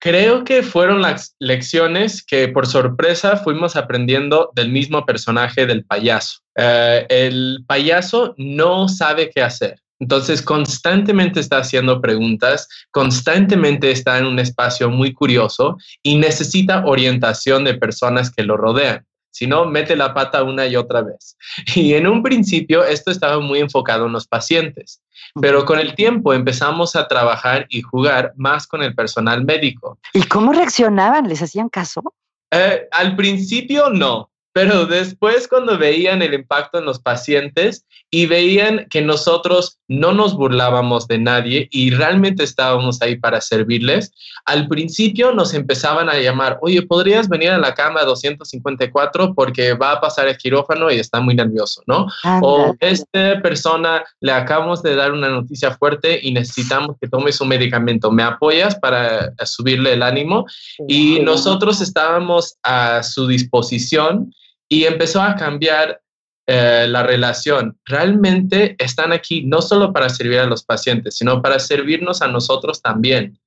Creo 0.00 0.44
que 0.44 0.62
fueron 0.62 1.02
las 1.02 1.36
lecciones 1.38 2.24
que 2.24 2.48
por 2.48 2.66
sorpresa 2.66 3.36
fuimos 3.36 3.76
aprendiendo 3.76 4.50
del 4.54 4.70
mismo 4.70 5.04
personaje 5.04 5.66
del 5.66 5.84
payaso. 5.84 6.38
Eh, 6.56 7.06
el 7.10 7.64
payaso 7.66 8.34
no 8.38 8.88
sabe 8.88 9.28
qué 9.28 9.42
hacer. 9.42 9.78
Entonces, 9.98 10.40
constantemente 10.40 11.40
está 11.40 11.58
haciendo 11.58 12.00
preguntas, 12.00 12.66
constantemente 12.90 13.90
está 13.90 14.16
en 14.16 14.24
un 14.24 14.38
espacio 14.38 14.88
muy 14.88 15.12
curioso 15.12 15.76
y 16.02 16.16
necesita 16.16 16.86
orientación 16.86 17.64
de 17.64 17.74
personas 17.74 18.30
que 18.34 18.42
lo 18.42 18.56
rodean. 18.56 19.04
Si 19.30 19.46
no, 19.46 19.66
mete 19.66 19.96
la 19.96 20.14
pata 20.14 20.42
una 20.42 20.66
y 20.66 20.76
otra 20.76 21.02
vez. 21.02 21.36
Y 21.76 21.92
en 21.92 22.06
un 22.06 22.22
principio 22.22 22.84
esto 22.84 23.10
estaba 23.10 23.38
muy 23.40 23.60
enfocado 23.60 24.06
en 24.06 24.12
los 24.12 24.26
pacientes, 24.26 25.02
pero 25.40 25.64
con 25.64 25.78
el 25.78 25.94
tiempo 25.94 26.32
empezamos 26.32 26.96
a 26.96 27.08
trabajar 27.08 27.66
y 27.68 27.82
jugar 27.82 28.32
más 28.36 28.66
con 28.66 28.82
el 28.82 28.94
personal 28.94 29.44
médico. 29.44 29.98
¿Y 30.12 30.22
cómo 30.24 30.52
reaccionaban? 30.52 31.28
¿Les 31.28 31.42
hacían 31.42 31.68
caso? 31.68 32.02
Eh, 32.50 32.88
al 32.90 33.16
principio 33.16 33.90
no, 33.90 34.30
pero 34.52 34.86
después 34.86 35.46
cuando 35.46 35.78
veían 35.78 36.22
el 36.22 36.34
impacto 36.34 36.78
en 36.78 36.84
los 36.84 37.00
pacientes 37.00 37.86
y 38.10 38.26
veían 38.26 38.86
que 38.90 39.02
nosotros 39.02 39.78
no 39.90 40.12
nos 40.12 40.34
burlábamos 40.36 41.08
de 41.08 41.18
nadie 41.18 41.68
y 41.72 41.90
realmente 41.90 42.44
estábamos 42.44 43.02
ahí 43.02 43.16
para 43.16 43.40
servirles, 43.40 44.12
al 44.44 44.68
principio 44.68 45.32
nos 45.32 45.52
empezaban 45.52 46.08
a 46.08 46.16
llamar, 46.16 46.58
oye, 46.62 46.82
¿podrías 46.82 47.28
venir 47.28 47.50
a 47.50 47.58
la 47.58 47.74
cama 47.74 48.04
254 48.04 49.34
porque 49.34 49.72
va 49.74 49.92
a 49.92 50.00
pasar 50.00 50.28
el 50.28 50.36
quirófano 50.36 50.92
y 50.92 51.00
está 51.00 51.20
muy 51.20 51.34
nervioso, 51.34 51.82
¿no? 51.88 52.06
o 52.40 52.72
esta 52.78 53.42
persona 53.42 54.04
le 54.20 54.30
acabamos 54.30 54.80
de 54.84 54.94
dar 54.94 55.10
una 55.10 55.28
noticia 55.28 55.72
fuerte 55.72 56.20
y 56.22 56.30
necesitamos 56.30 56.96
que 57.00 57.08
tome 57.08 57.32
su 57.32 57.44
medicamento, 57.44 58.12
¿me 58.12 58.22
apoyas 58.22 58.76
para 58.76 59.32
subirle 59.44 59.94
el 59.94 60.04
ánimo? 60.04 60.46
Y 60.86 61.18
nosotros 61.18 61.80
estábamos 61.80 62.56
a 62.62 63.02
su 63.02 63.26
disposición 63.26 64.32
y 64.68 64.84
empezó 64.84 65.20
a 65.20 65.34
cambiar 65.34 66.00
eh, 66.46 66.86
la 66.88 67.02
relación. 67.02 67.78
Realmente 67.84 68.76
están 68.78 69.12
aquí 69.12 69.44
no 69.44 69.62
solo 69.62 69.92
para 69.92 70.08
servir 70.08 70.40
a 70.40 70.46
los 70.46 70.64
pacientes, 70.64 71.16
sino 71.16 71.42
para 71.42 71.58
servirnos 71.58 72.22
a 72.22 72.28
nosotros 72.28 72.82
también. 72.82 73.38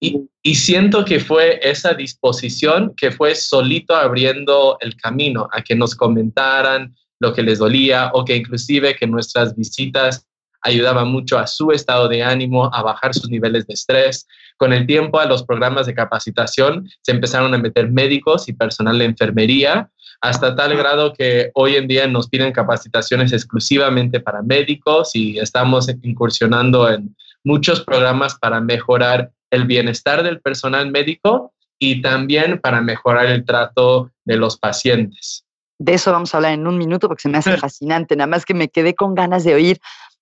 y, 0.00 0.30
y, 0.42 0.54
siento 0.54 1.04
que 1.04 1.20
fue 1.20 1.60
esa 1.62 1.92
disposición 1.92 2.94
que 2.96 3.10
fue 3.10 3.34
solito 3.34 3.94
abriendo 3.94 4.78
el 4.80 4.96
camino 4.96 5.46
a 5.52 5.60
que 5.60 5.74
nos 5.74 5.94
comentaran 5.94 6.96
lo 7.20 7.34
que 7.34 7.42
les 7.42 7.58
dolía 7.58 8.10
o 8.14 8.24
que 8.24 8.34
inclusive 8.34 8.96
que 8.96 9.06
nuestras 9.06 9.54
visitas 9.54 10.26
ayudaban 10.62 11.08
mucho 11.08 11.38
a 11.38 11.46
su 11.46 11.70
estado 11.70 12.08
de 12.08 12.22
ánimo, 12.22 12.72
a 12.72 12.82
bajar 12.82 13.14
sus 13.14 13.28
niveles 13.28 13.66
de 13.66 13.74
estrés. 13.74 14.26
Con 14.56 14.72
el 14.72 14.86
tiempo 14.86 15.18
a 15.18 15.26
los 15.26 15.42
programas 15.42 15.86
de 15.86 15.94
capacitación 15.94 16.88
se 17.02 17.12
empezaron 17.12 17.52
a 17.52 17.58
meter 17.58 17.90
médicos 17.90 18.48
y 18.48 18.52
personal 18.52 18.98
de 18.98 19.06
enfermería 19.06 19.90
hasta 20.22 20.54
tal 20.54 20.76
grado 20.76 21.12
que 21.12 21.50
hoy 21.54 21.74
en 21.74 21.88
día 21.88 22.06
nos 22.06 22.28
piden 22.28 22.52
capacitaciones 22.52 23.32
exclusivamente 23.32 24.20
para 24.20 24.40
médicos 24.40 25.10
y 25.14 25.38
estamos 25.40 25.90
incursionando 26.02 26.88
en 26.88 27.16
muchos 27.42 27.80
programas 27.80 28.36
para 28.38 28.60
mejorar 28.60 29.32
el 29.50 29.66
bienestar 29.66 30.22
del 30.22 30.40
personal 30.40 30.92
médico 30.92 31.52
y 31.76 32.00
también 32.00 32.60
para 32.60 32.80
mejorar 32.80 33.26
el 33.26 33.44
trato 33.44 34.12
de 34.24 34.36
los 34.36 34.56
pacientes. 34.56 35.44
De 35.80 35.94
eso 35.94 36.12
vamos 36.12 36.32
a 36.32 36.36
hablar 36.36 36.52
en 36.52 36.68
un 36.68 36.78
minuto 36.78 37.08
porque 37.08 37.22
se 37.22 37.28
me 37.28 37.38
hace 37.38 37.56
fascinante, 37.58 38.14
nada 38.14 38.28
más 38.28 38.44
que 38.44 38.54
me 38.54 38.68
quedé 38.68 38.94
con 38.94 39.16
ganas 39.16 39.42
de 39.42 39.54
oír, 39.54 39.80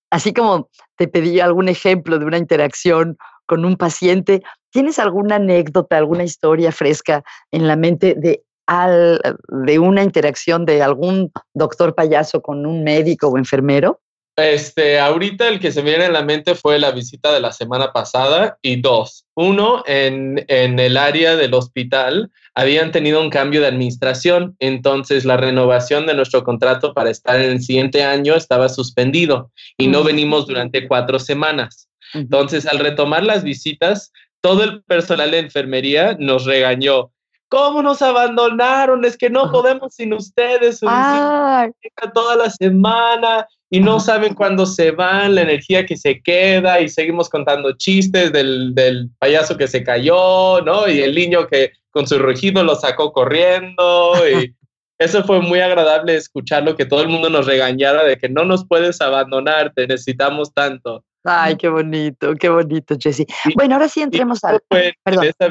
así 0.09 0.33
como 0.33 0.71
te 0.97 1.07
pedí 1.07 1.39
algún 1.39 1.69
ejemplo 1.69 2.17
de 2.17 2.25
una 2.25 2.39
interacción 2.39 3.17
con 3.45 3.65
un 3.65 3.77
paciente, 3.77 4.41
¿tienes 4.71 4.97
alguna 4.97 5.35
anécdota, 5.35 5.95
alguna 5.97 6.23
historia 6.23 6.71
fresca 6.71 7.23
en 7.51 7.67
la 7.67 7.75
mente 7.75 8.15
de 8.17 8.43
de 8.77 9.79
una 9.79 10.03
interacción 10.03 10.65
de 10.65 10.81
algún 10.81 11.31
doctor 11.53 11.95
payaso 11.95 12.41
con 12.41 12.65
un 12.65 12.83
médico 12.83 13.27
o 13.27 13.37
enfermero? 13.37 13.99
Este, 14.37 14.97
ahorita 14.97 15.49
el 15.49 15.59
que 15.59 15.71
se 15.71 15.83
me 15.83 15.89
viene 15.89 16.05
en 16.05 16.13
la 16.13 16.23
mente 16.23 16.55
fue 16.55 16.79
la 16.79 16.91
visita 16.91 17.33
de 17.33 17.41
la 17.41 17.51
semana 17.51 17.91
pasada 17.91 18.57
y 18.61 18.81
dos. 18.81 19.25
Uno, 19.35 19.83
en, 19.85 20.45
en 20.47 20.79
el 20.79 20.95
área 20.95 21.35
del 21.35 21.53
hospital 21.53 22.31
habían 22.55 22.91
tenido 22.91 23.21
un 23.21 23.29
cambio 23.29 23.59
de 23.61 23.67
administración, 23.67 24.55
entonces 24.59 25.25
la 25.25 25.37
renovación 25.37 26.05
de 26.07 26.13
nuestro 26.13 26.43
contrato 26.43 26.93
para 26.93 27.09
estar 27.09 27.39
en 27.41 27.51
el 27.51 27.61
siguiente 27.61 28.03
año 28.03 28.35
estaba 28.35 28.69
suspendido 28.69 29.51
y 29.77 29.87
no 29.87 30.03
venimos 30.03 30.47
durante 30.47 30.87
cuatro 30.87 31.19
semanas. 31.19 31.89
Entonces, 32.13 32.65
al 32.65 32.79
retomar 32.79 33.23
las 33.23 33.43
visitas, 33.43 34.11
todo 34.41 34.63
el 34.63 34.83
personal 34.83 35.31
de 35.31 35.39
enfermería 35.39 36.15
nos 36.19 36.45
regañó 36.45 37.11
¿Cómo 37.51 37.83
nos 37.83 38.01
abandonaron? 38.01 39.03
Es 39.03 39.17
que 39.17 39.29
no 39.29 39.51
podemos 39.51 39.93
sin 39.93 40.13
ustedes. 40.13 40.79
Toda 40.79 42.35
la 42.37 42.49
semana 42.49 43.45
y 43.69 43.81
no 43.81 43.99
saben 43.99 44.35
cuándo 44.35 44.65
se 44.65 44.91
van, 44.91 45.35
la 45.35 45.41
energía 45.41 45.85
que 45.85 45.97
se 45.97 46.21
queda 46.21 46.79
y 46.79 46.87
seguimos 46.87 47.27
contando 47.27 47.73
chistes 47.73 48.31
del, 48.31 48.73
del, 48.73 49.09
payaso 49.19 49.57
que 49.57 49.67
se 49.67 49.83
cayó, 49.83 50.61
¿no? 50.61 50.87
Y 50.87 51.01
el 51.01 51.13
niño 51.13 51.47
que 51.47 51.73
con 51.89 52.07
su 52.07 52.19
rugido 52.19 52.63
lo 52.63 52.75
sacó 52.75 53.11
corriendo 53.11 54.13
y 54.29 54.55
eso 54.97 55.25
fue 55.25 55.41
muy 55.41 55.59
agradable 55.59 56.15
escucharlo, 56.15 56.77
que 56.77 56.85
todo 56.85 57.01
el 57.01 57.09
mundo 57.09 57.29
nos 57.29 57.47
regañara 57.47 58.05
de 58.05 58.17
que 58.17 58.29
no 58.29 58.45
nos 58.45 58.65
puedes 58.65 59.01
abandonar, 59.01 59.73
te 59.75 59.87
necesitamos 59.87 60.53
tanto. 60.53 61.03
Ay, 61.25 61.57
qué 61.57 61.67
bonito, 61.67 62.33
qué 62.39 62.47
bonito, 62.47 62.95
Jessy. 62.97 63.25
Bueno, 63.55 63.75
ahora 63.75 63.89
sí 63.89 64.01
entremos 64.01 64.41
a... 64.45 64.57
Perdón. 65.03 65.25
esa 65.25 65.49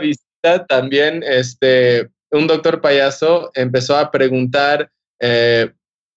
también 0.69 1.23
este, 1.27 2.09
un 2.31 2.47
doctor 2.47 2.81
payaso 2.81 3.51
empezó 3.55 3.97
a 3.97 4.11
preguntar 4.11 4.91
eh, 5.21 5.71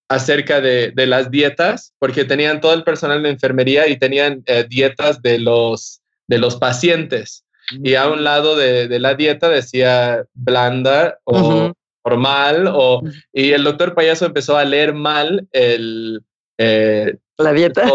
acerca 0.09 0.61
de, 0.61 0.93
las 0.95 1.31
dietas, 1.31 1.93
porque 1.99 2.25
tenían 2.25 2.61
todo 2.61 2.73
el 2.73 2.83
personal 2.83 3.23
de 3.23 3.29
enfermería 3.29 3.87
y 3.87 3.97
tenían 3.97 4.43
eh, 4.45 4.65
dietas 4.69 5.21
de 5.21 5.39
los, 5.39 6.01
de 6.27 6.37
los 6.37 6.57
pacientes. 6.57 7.45
Y 7.83 7.95
a 7.95 8.09
un 8.09 8.23
lado 8.23 8.55
de, 8.55 8.99
la 8.99 9.15
dieta 9.15 9.49
decía 9.49 10.25
blanda 10.33 11.17
o 11.23 11.73
normal, 12.05 12.67
o, 12.71 13.01
y 13.31 13.51
el 13.51 13.63
doctor 13.63 13.95
payaso 13.95 14.25
empezó 14.25 14.57
a 14.57 14.65
leer 14.65 14.93
mal 14.93 15.47
el, 15.51 16.21
eh, 16.57 17.15
la 17.37 17.53
dieta. 17.53 17.89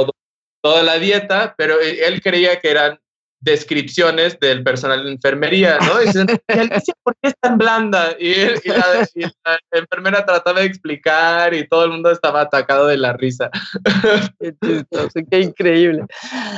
toda 0.63 0.83
la 0.83 0.99
dieta, 0.99 1.55
pero 1.57 1.77
él 1.81 2.21
creía 2.23 2.59
que 2.59 2.71
eran 2.71 2.99
descripciones 3.41 4.39
del 4.41 4.65
personal 4.65 5.05
de 5.05 5.13
enfermería, 5.13 5.79
¿no? 5.79 6.03
Y 6.03 6.07
dicen, 6.07 6.27
¿por 7.03 7.15
qué 7.23 7.29
es 7.29 7.35
tan 7.41 7.57
blanda? 7.59 8.17
Y, 8.19 8.35
la, 8.65 9.59
enfermera 9.73 10.25
trataba 10.27 10.61
de 10.61 10.67
explicar 10.67 11.55
y 11.55 11.67
todo 11.69 11.85
el 11.85 11.93
mundo 11.93 12.11
estaba 12.11 12.43
atacado 12.43 12.87
de 12.87 12.99
la 12.99 13.13
risa. 13.13 13.51
Qué 14.41 15.25
qué 15.31 15.41
increíble. 15.41 16.05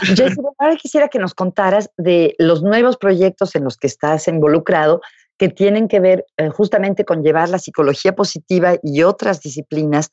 Jessy, 0.02 0.36
ahora 0.58 0.76
quisiera 0.76 1.08
que 1.08 1.18
nos 1.18 1.34
contaras 1.34 1.90
de 1.96 2.34
los 2.38 2.62
nuevos 2.62 2.96
proyectos 2.96 3.54
en 3.54 3.64
los 3.64 3.76
que 3.76 3.86
estás 3.86 4.26
involucrado 4.28 5.00
que 5.40 5.48
tienen 5.48 5.88
que 5.88 6.00
ver 6.00 6.26
eh, 6.36 6.50
justamente 6.50 7.06
con 7.06 7.22
llevar 7.22 7.48
la 7.48 7.58
psicología 7.58 8.14
positiva 8.14 8.74
y 8.82 9.02
otras 9.02 9.40
disciplinas 9.40 10.12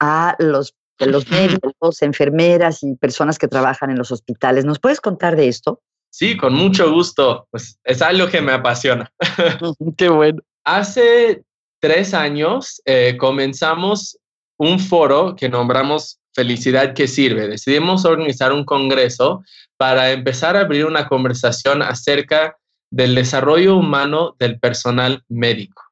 a 0.00 0.34
los, 0.38 0.74
los 0.98 1.30
médicos, 1.30 2.00
enfermeras 2.00 2.82
y 2.82 2.96
personas 2.96 3.38
que 3.38 3.48
trabajan 3.48 3.90
en 3.90 3.98
los 3.98 4.10
hospitales. 4.10 4.64
¿Nos 4.64 4.80
puedes 4.80 5.02
contar 5.02 5.36
de 5.36 5.48
esto? 5.48 5.82
Sí, 6.12 6.36
con 6.36 6.54
mucho 6.54 6.92
gusto. 6.92 7.48
Pues 7.50 7.78
es 7.84 8.02
algo 8.02 8.28
que 8.28 8.42
me 8.42 8.52
apasiona. 8.52 9.10
Qué 9.96 10.08
bueno. 10.08 10.42
Hace 10.62 11.42
tres 11.80 12.12
años 12.12 12.82
eh, 12.84 13.16
comenzamos 13.18 14.18
un 14.58 14.78
foro 14.78 15.34
que 15.34 15.48
nombramos 15.48 16.18
Felicidad 16.34 16.94
que 16.94 17.08
Sirve. 17.08 17.48
Decidimos 17.48 18.04
organizar 18.04 18.52
un 18.52 18.64
congreso 18.64 19.42
para 19.76 20.12
empezar 20.12 20.56
a 20.56 20.60
abrir 20.60 20.86
una 20.86 21.08
conversación 21.08 21.82
acerca 21.82 22.56
del 22.90 23.14
desarrollo 23.14 23.76
humano 23.76 24.36
del 24.38 24.58
personal 24.60 25.22
médico 25.28 25.91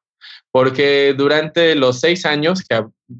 porque 0.51 1.13
durante 1.17 1.75
los 1.75 1.99
seis 1.99 2.25
años 2.25 2.63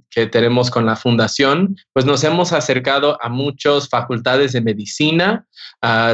que, 0.09 0.27
tenemos 0.27 0.71
con 0.71 0.85
la 0.85 0.95
fundación, 0.95 1.75
pues 1.93 2.05
nos 2.05 2.23
hemos 2.23 2.53
acercado 2.53 3.17
a 3.21 3.27
muchas 3.27 3.89
facultades 3.89 4.53
de 4.53 4.61
medicina, 4.61 5.45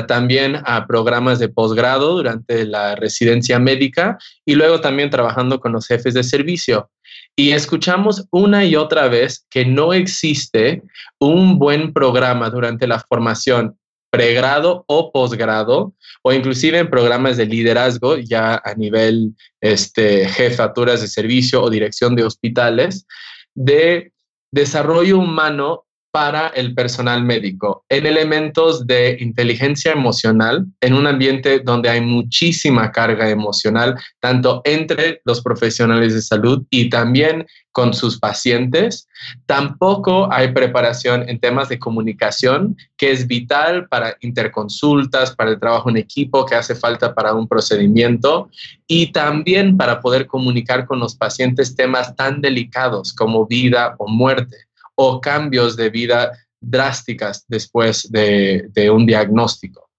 también 0.08 0.62
a 0.66 0.88
programas 0.88 1.38
de 1.38 1.50
posgrado 1.50 2.14
durante 2.14 2.66
la 2.66 2.96
residencia 2.96 3.60
médica 3.60 4.18
y 4.46 4.56
luego 4.56 4.82
también 4.82 5.10
trabajando 5.10 5.60
con 5.60 5.74
los 5.74 5.86
jefes 5.88 6.14
de 6.14 6.24
servicio. 6.24 6.90
Y 7.36 7.52
escuchamos 7.52 8.26
una 8.32 8.66
y 8.66 8.76
otra 8.76 9.08
vez 9.08 9.46
que 9.50 9.64
no 9.64 9.94
existe 9.94 10.82
un 11.20 11.60
buen 11.60 11.94
programa 11.94 12.50
durante 12.50 12.88
la 12.88 13.00
formación 13.00 13.78
pregrado 14.18 14.84
o 14.88 15.12
posgrado, 15.12 15.94
o 16.24 16.34
inclusive 16.34 16.80
en 16.80 16.90
programas 16.90 17.38
de 17.38 17.46
liderazgo 17.46 18.18
ya 18.18 18.62
a 18.64 18.74
nivel 18.74 19.36
este, 19.62 20.28
jefaturas 20.28 21.02
de 21.02 21.08
servicio 21.08 21.62
o 21.62 21.70
dirección 21.70 22.16
de 22.16 22.24
hospitales, 22.24 23.06
de 23.54 24.12
desarrollo 24.52 25.20
humano 25.20 25.86
para 26.18 26.48
el 26.48 26.74
personal 26.74 27.24
médico 27.24 27.86
en 27.90 28.08
elementos 28.08 28.88
de 28.88 29.18
inteligencia 29.20 29.92
emocional, 29.92 30.66
en 30.82 30.96
un 30.96 31.06
ambiente 31.06 31.60
donde 31.60 31.90
hay 31.90 32.02
muchísima 32.02 32.92
carga 32.92 33.30
emocional, 33.30 34.00
tanto 34.20 34.64
entre 34.66 35.22
los 35.26 35.44
profesionales 35.44 36.16
de 36.16 36.24
salud 36.24 36.66
y 36.72 36.90
también 36.90 37.46
con 37.72 37.94
sus 37.94 38.18
pacientes. 38.18 39.08
Tampoco 39.46 40.28
hay 40.34 40.54
preparación 40.54 41.30
en 41.30 41.40
temas 41.40 41.70
de 41.70 41.78
comunicación, 41.78 42.76
que 42.98 43.12
es 43.12 43.28
vital 43.28 43.88
para 43.88 44.18
interconsultas, 44.22 45.36
para 45.36 45.52
el 45.52 45.60
trabajo 45.60 45.92
en 45.92 45.98
equipo 45.98 46.48
que 46.48 46.56
hace 46.56 46.74
falta 46.74 47.14
para 47.14 47.36
un 47.36 47.48
procedimiento 47.48 48.50
y 48.88 49.12
también 49.12 49.78
para 49.78 50.00
poder 50.00 50.26
comunicar 50.26 50.88
con 50.88 51.00
los 51.00 51.14
pacientes 51.14 51.76
temas 51.76 52.16
tan 52.16 52.42
delicados 52.42 53.14
como 53.14 53.46
vida 53.46 53.94
o 54.00 54.08
muerte 54.08 54.68
o 54.98 55.22
cambios 55.22 55.78
de 55.78 55.90
vida 55.90 56.32
drásticas 56.60 57.46
después 57.48 58.12
de, 58.12 58.90
un 58.92 59.06
diagnóstico. 59.06 59.90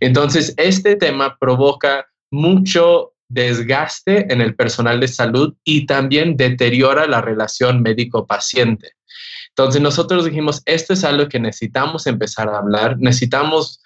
Entonces, 0.00 0.54
este 0.56 0.96
tema 0.96 1.36
provoca 1.38 2.06
mucho 2.30 3.12
desgaste 3.28 4.32
en 4.32 4.40
el 4.40 4.54
personal 4.54 5.00
de 5.00 5.08
salud 5.08 5.54
y 5.64 5.86
también 5.86 6.36
deteriora 6.36 7.06
la 7.06 7.20
relación 7.20 7.82
médico-paciente. 7.82 8.92
Entonces 9.48 9.80
nosotros 9.82 10.24
dijimos, 10.24 10.62
esto 10.64 10.92
es 10.92 11.02
algo 11.02 11.28
que 11.28 11.40
necesitamos 11.40 12.06
empezar 12.06 12.48
a 12.48 12.58
hablar, 12.58 12.98
necesitamos 12.98 13.80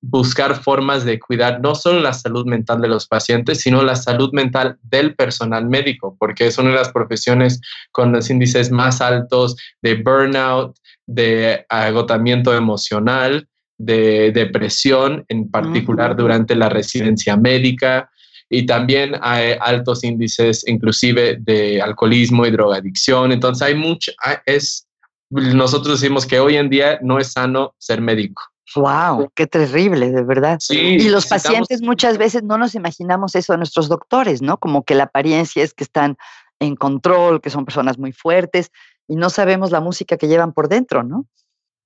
buscar 0.00 0.62
formas 0.62 1.04
de 1.04 1.18
cuidar 1.18 1.60
no 1.60 1.74
solo 1.74 2.00
la 2.00 2.12
salud 2.12 2.46
mental 2.46 2.80
de 2.80 2.88
los 2.88 3.06
pacientes, 3.06 3.60
sino 3.60 3.82
la 3.82 3.96
salud 3.96 4.30
mental 4.32 4.78
del 4.82 5.14
personal 5.14 5.66
médico, 5.66 6.16
porque 6.18 6.46
es 6.46 6.58
una 6.58 6.70
de 6.70 6.76
las 6.76 6.90
profesiones 6.90 7.60
con 7.90 8.12
los 8.12 8.30
índices 8.30 8.70
más 8.70 9.00
altos 9.00 9.56
de 9.82 9.96
burnout, 9.96 10.76
de 11.06 11.66
agotamiento 11.68 12.54
emocional, 12.54 13.48
de 13.78 14.30
depresión, 14.32 15.24
en 15.28 15.50
particular 15.50 16.16
durante 16.16 16.54
la 16.54 16.68
residencia 16.68 17.36
médica, 17.36 18.08
y 18.48 18.66
también 18.66 19.16
hay 19.22 19.54
altos 19.60 20.04
índices 20.04 20.62
inclusive 20.68 21.38
de 21.40 21.80
alcoholismo 21.80 22.46
y 22.46 22.50
drogadicción. 22.50 23.32
Entonces 23.32 23.66
hay 23.66 23.74
mucho, 23.74 24.12
es, 24.44 24.86
nosotros 25.30 26.00
decimos 26.00 26.26
que 26.26 26.38
hoy 26.38 26.56
en 26.56 26.68
día 26.68 26.98
no 27.02 27.18
es 27.18 27.32
sano 27.32 27.74
ser 27.78 28.02
médico. 28.02 28.51
Wow, 28.74 29.30
qué 29.34 29.46
terrible, 29.46 30.10
de 30.10 30.22
verdad. 30.22 30.58
y 30.70 31.08
los 31.08 31.26
pacientes 31.26 31.82
muchas 31.82 32.18
veces 32.18 32.42
no 32.42 32.58
nos 32.58 32.74
imaginamos 32.74 33.34
eso 33.34 33.52
de 33.52 33.58
nuestros 33.58 33.88
doctores, 33.88 34.42
¿no? 34.42 34.58
Como 34.58 34.84
que 34.84 34.94
la 34.94 35.04
apariencia 35.04 35.62
es 35.62 35.74
que 35.74 35.84
están 35.84 36.16
en 36.60 36.76
control, 36.76 37.40
que 37.40 37.50
son 37.50 37.64
personas 37.64 37.98
muy 37.98 38.12
fuertes 38.12 38.70
y 39.08 39.16
no 39.16 39.30
sabemos 39.30 39.70
la 39.70 39.80
música 39.80 40.16
que 40.16 40.28
llevan 40.28 40.52
por 40.52 40.68
dentro, 40.68 41.02
¿no? 41.02 41.26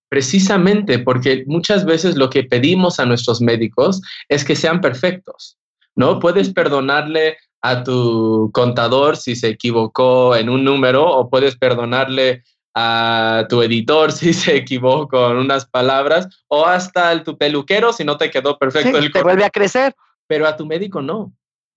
Precisamente 0.09 0.99
porque 0.99 1.45
muchas 1.47 1.85
veces 1.85 2.17
lo 2.17 2.31
que 2.31 2.45
pedimos 2.45 3.01
a 3.01 3.07
nuestros 3.07 3.41
médicos 3.41 4.01
es 4.29 4.45
que 4.45 4.55
sean 4.55 4.81
perfectos, 4.81 5.59
¿no? 5.97 6.21
Puedes 6.21 6.53
perdonarle 6.53 7.39
a 7.63 7.83
tu 7.83 8.51
contador 8.53 9.17
si 9.17 9.35
se 9.35 9.49
equivocó 9.49 10.37
en 10.37 10.49
un 10.49 10.63
número 10.63 11.05
o 11.05 11.29
puedes 11.29 11.57
perdonarle 11.57 12.45
a 12.79 13.47
tu 13.49 13.63
editor 13.63 14.13
si 14.13 14.35
se 14.35 14.55
equivocó 14.55 15.09
con 15.09 15.39
unas 15.39 15.65
palabras 15.65 16.29
o 16.47 16.67
hasta 16.67 17.11
el, 17.11 17.23
tu 17.23 17.39
peluquero 17.39 17.93
si 17.93 18.05
no 18.05 18.19
te 18.19 18.31
quedó 18.31 18.59
perfecto 18.59 18.99
el 18.99 19.11
te 19.11 19.23
vuelve 19.23 19.45
a 19.45 19.51
crecer. 19.51 19.95
Pero 20.29 20.47
a 20.47 20.57
tu 20.57 20.67
médico 20.67 21.01
no. 21.01 21.33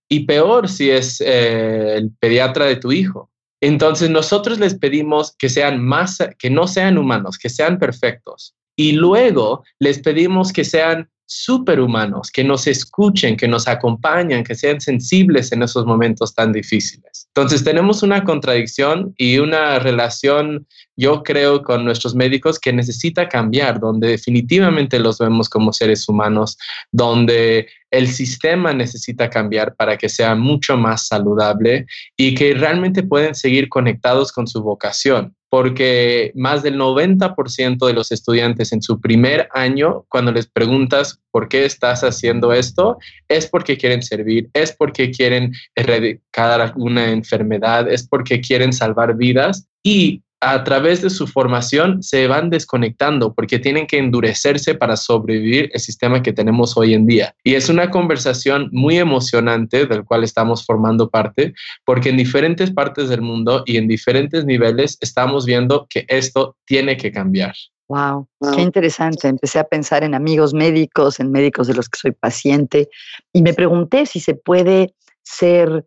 Y 0.08 0.26
peor 0.26 0.68
si 0.68 0.90
es 0.90 1.20
eh, 1.20 1.96
el 1.96 2.10
pediatra 2.18 2.66
de 2.66 2.76
tu 2.76 2.92
hijo. 2.92 3.30
Entonces 3.62 4.10
nosotros 4.10 4.58
les 4.58 4.74
pedimos 4.74 5.34
que 5.38 5.48
sean 5.48 5.82
más, 5.82 6.18
que 6.38 6.50
no 6.50 6.66
sean 6.66 6.98
humanos, 6.98 7.38
que 7.38 7.48
sean 7.48 7.78
perfectos. 7.78 8.54
Y 8.80 8.92
luego 8.92 9.62
les 9.78 9.98
pedimos 9.98 10.54
que 10.54 10.64
sean 10.64 11.06
superhumanos, 11.26 12.30
que 12.30 12.42
nos 12.42 12.66
escuchen, 12.66 13.36
que 13.36 13.46
nos 13.46 13.68
acompañen, 13.68 14.42
que 14.42 14.54
sean 14.54 14.80
sensibles 14.80 15.52
en 15.52 15.62
esos 15.62 15.84
momentos 15.84 16.34
tan 16.34 16.50
difíciles. 16.50 17.28
Entonces 17.28 17.62
tenemos 17.62 18.02
una 18.02 18.24
contradicción 18.24 19.12
y 19.18 19.36
una 19.36 19.80
relación, 19.80 20.66
yo 20.96 21.22
creo, 21.22 21.62
con 21.62 21.84
nuestros 21.84 22.14
médicos 22.14 22.58
que 22.58 22.72
necesita 22.72 23.28
cambiar, 23.28 23.80
donde 23.80 24.08
definitivamente 24.08 24.98
los 24.98 25.18
vemos 25.18 25.50
como 25.50 25.74
seres 25.74 26.08
humanos, 26.08 26.56
donde 26.90 27.68
el 27.90 28.08
sistema 28.08 28.72
necesita 28.72 29.28
cambiar 29.28 29.76
para 29.76 29.98
que 29.98 30.08
sea 30.08 30.34
mucho 30.34 30.78
más 30.78 31.06
saludable 31.06 31.84
y 32.16 32.34
que 32.34 32.54
realmente 32.54 33.02
pueden 33.02 33.34
seguir 33.34 33.68
conectados 33.68 34.32
con 34.32 34.46
su 34.46 34.62
vocación 34.62 35.36
porque 35.50 36.30
más 36.36 36.62
del 36.62 36.78
90% 36.78 37.86
de 37.86 37.92
los 37.92 38.12
estudiantes 38.12 38.72
en 38.72 38.80
su 38.80 39.00
primer 39.00 39.48
año, 39.52 40.04
cuando 40.08 40.30
les 40.30 40.46
preguntas 40.46 41.20
por 41.32 41.48
qué 41.48 41.64
estás 41.64 42.04
haciendo 42.04 42.52
esto, 42.52 42.98
es 43.28 43.48
porque 43.48 43.76
quieren 43.76 44.02
servir, 44.02 44.48
es 44.54 44.72
porque 44.72 45.10
quieren 45.10 45.52
erradicar 45.74 46.60
alguna 46.60 47.10
enfermedad, 47.10 47.90
es 47.90 48.06
porque 48.06 48.40
quieren 48.40 48.72
salvar 48.72 49.16
vidas. 49.16 49.66
Y 49.82 50.22
a 50.40 50.64
través 50.64 51.02
de 51.02 51.10
su 51.10 51.26
formación 51.26 52.02
se 52.02 52.26
van 52.26 52.48
desconectando 52.48 53.34
porque 53.34 53.58
tienen 53.58 53.86
que 53.86 53.98
endurecerse 53.98 54.74
para 54.74 54.96
sobrevivir 54.96 55.70
el 55.72 55.80
sistema 55.80 56.22
que 56.22 56.32
tenemos 56.32 56.76
hoy 56.76 56.94
en 56.94 57.06
día. 57.06 57.34
Y 57.44 57.54
es 57.54 57.68
una 57.68 57.90
conversación 57.90 58.70
muy 58.72 58.98
emocionante 58.98 59.86
del 59.86 60.04
cual 60.04 60.24
estamos 60.24 60.64
formando 60.64 61.10
parte 61.10 61.52
porque 61.84 62.08
en 62.08 62.16
diferentes 62.16 62.70
partes 62.70 63.08
del 63.08 63.20
mundo 63.20 63.62
y 63.66 63.76
en 63.76 63.86
diferentes 63.86 64.44
niveles 64.44 64.96
estamos 65.00 65.44
viendo 65.44 65.86
que 65.90 66.06
esto 66.08 66.56
tiene 66.64 66.96
que 66.96 67.12
cambiar. 67.12 67.54
Wow, 67.88 68.28
qué 68.54 68.62
interesante. 68.62 69.26
Empecé 69.26 69.58
a 69.58 69.64
pensar 69.64 70.04
en 70.04 70.14
amigos 70.14 70.54
médicos, 70.54 71.18
en 71.18 71.32
médicos 71.32 71.66
de 71.66 71.74
los 71.74 71.88
que 71.88 71.98
soy 71.98 72.12
paciente 72.12 72.88
y 73.32 73.42
me 73.42 73.52
pregunté 73.52 74.06
si 74.06 74.20
se 74.20 74.34
puede 74.34 74.94
ser 75.22 75.84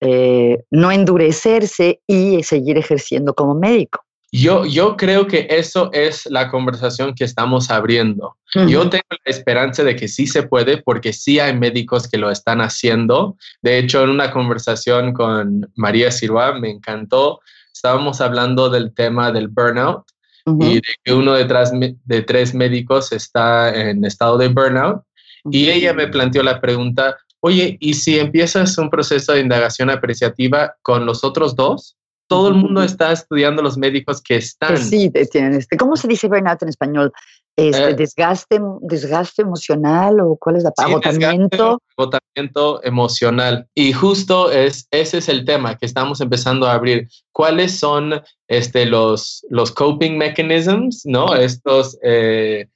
eh, 0.00 0.62
no 0.70 0.92
endurecerse 0.92 2.00
y 2.06 2.42
seguir 2.42 2.78
ejerciendo 2.78 3.34
como 3.34 3.54
médico. 3.54 4.00
Yo, 4.32 4.66
yo 4.66 4.96
creo 4.96 5.26
que 5.26 5.46
eso 5.48 5.88
es 5.92 6.26
la 6.26 6.50
conversación 6.50 7.14
que 7.14 7.24
estamos 7.24 7.70
abriendo. 7.70 8.36
Yo 8.68 8.88
tengo 8.90 9.04
la 9.10 9.30
esperanza 9.30 9.84
de 9.84 9.96
que 9.96 10.08
sí 10.08 10.26
se 10.26 10.42
puede 10.42 10.78
porque 10.78 11.12
sí 11.12 11.38
hay 11.38 11.56
médicos 11.56 12.08
que 12.08 12.18
lo 12.18 12.30
están 12.30 12.60
haciendo. 12.60 13.36
De 13.62 13.78
hecho, 13.78 14.02
en 14.02 14.10
una 14.10 14.30
conversación 14.30 15.12
con 15.12 15.70
María 15.74 16.10
Siroa 16.10 16.58
me 16.58 16.70
encantó. 16.70 17.40
Estábamos 17.72 18.20
hablando 18.20 18.68
del 18.68 18.92
tema 18.94 19.30
del 19.30 19.48
burnout 19.48 20.04
y 20.60 20.74
de 20.76 20.94
que 21.02 21.12
uno 21.12 21.34
de, 21.34 21.96
de 22.04 22.22
tres 22.22 22.54
médicos 22.54 23.12
está 23.12 23.74
en 23.74 24.04
estado 24.04 24.38
de 24.38 24.48
burnout. 24.48 25.02
Y 25.50 25.70
ella 25.70 25.92
me 25.92 26.08
planteó 26.08 26.42
la 26.42 26.60
pregunta, 26.60 27.16
Oye, 27.40 27.76
¿y 27.80 27.94
si 27.94 28.18
empiezas 28.18 28.78
un 28.78 28.90
proceso 28.90 29.32
de 29.32 29.40
indagación 29.40 29.90
apreciativa 29.90 30.74
con 30.82 31.06
los 31.06 31.24
otros 31.24 31.54
dos? 31.54 31.96
Todo 32.28 32.48
el 32.48 32.54
mundo 32.54 32.82
está 32.82 33.12
estudiando 33.12 33.62
los 33.62 33.78
médicos 33.78 34.20
que 34.20 34.36
están. 34.36 34.78
Sí, 34.78 35.10
tienen 35.30 35.54
este. 35.54 35.76
¿Cómo 35.76 35.96
se 35.96 36.08
dice 36.08 36.26
burnout 36.26 36.60
en 36.62 36.68
español? 36.68 37.12
Este, 37.56 37.90
eh. 37.90 37.94
desgaste, 37.94 38.60
desgaste 38.82 39.40
emocional 39.40 40.20
o 40.20 40.36
cuál 40.36 40.56
es 40.56 40.64
la 40.64 40.72
agotamiento. 40.76 41.80
agotamiento 41.96 42.84
emocional. 42.84 43.66
Y 43.74 43.94
justo 43.94 44.50
es, 44.50 44.86
ese 44.90 45.18
es 45.18 45.28
el 45.30 45.46
tema 45.46 45.78
que 45.78 45.86
estamos 45.86 46.20
empezando 46.20 46.66
a 46.66 46.74
abrir. 46.74 47.08
¿Cuáles 47.32 47.78
son 47.78 48.20
este, 48.48 48.84
los, 48.84 49.46
los 49.48 49.72
coping 49.72 50.18
mechanisms, 50.18 51.02
¿no? 51.06 51.34
Estos 51.34 51.96
eh, 52.02 52.66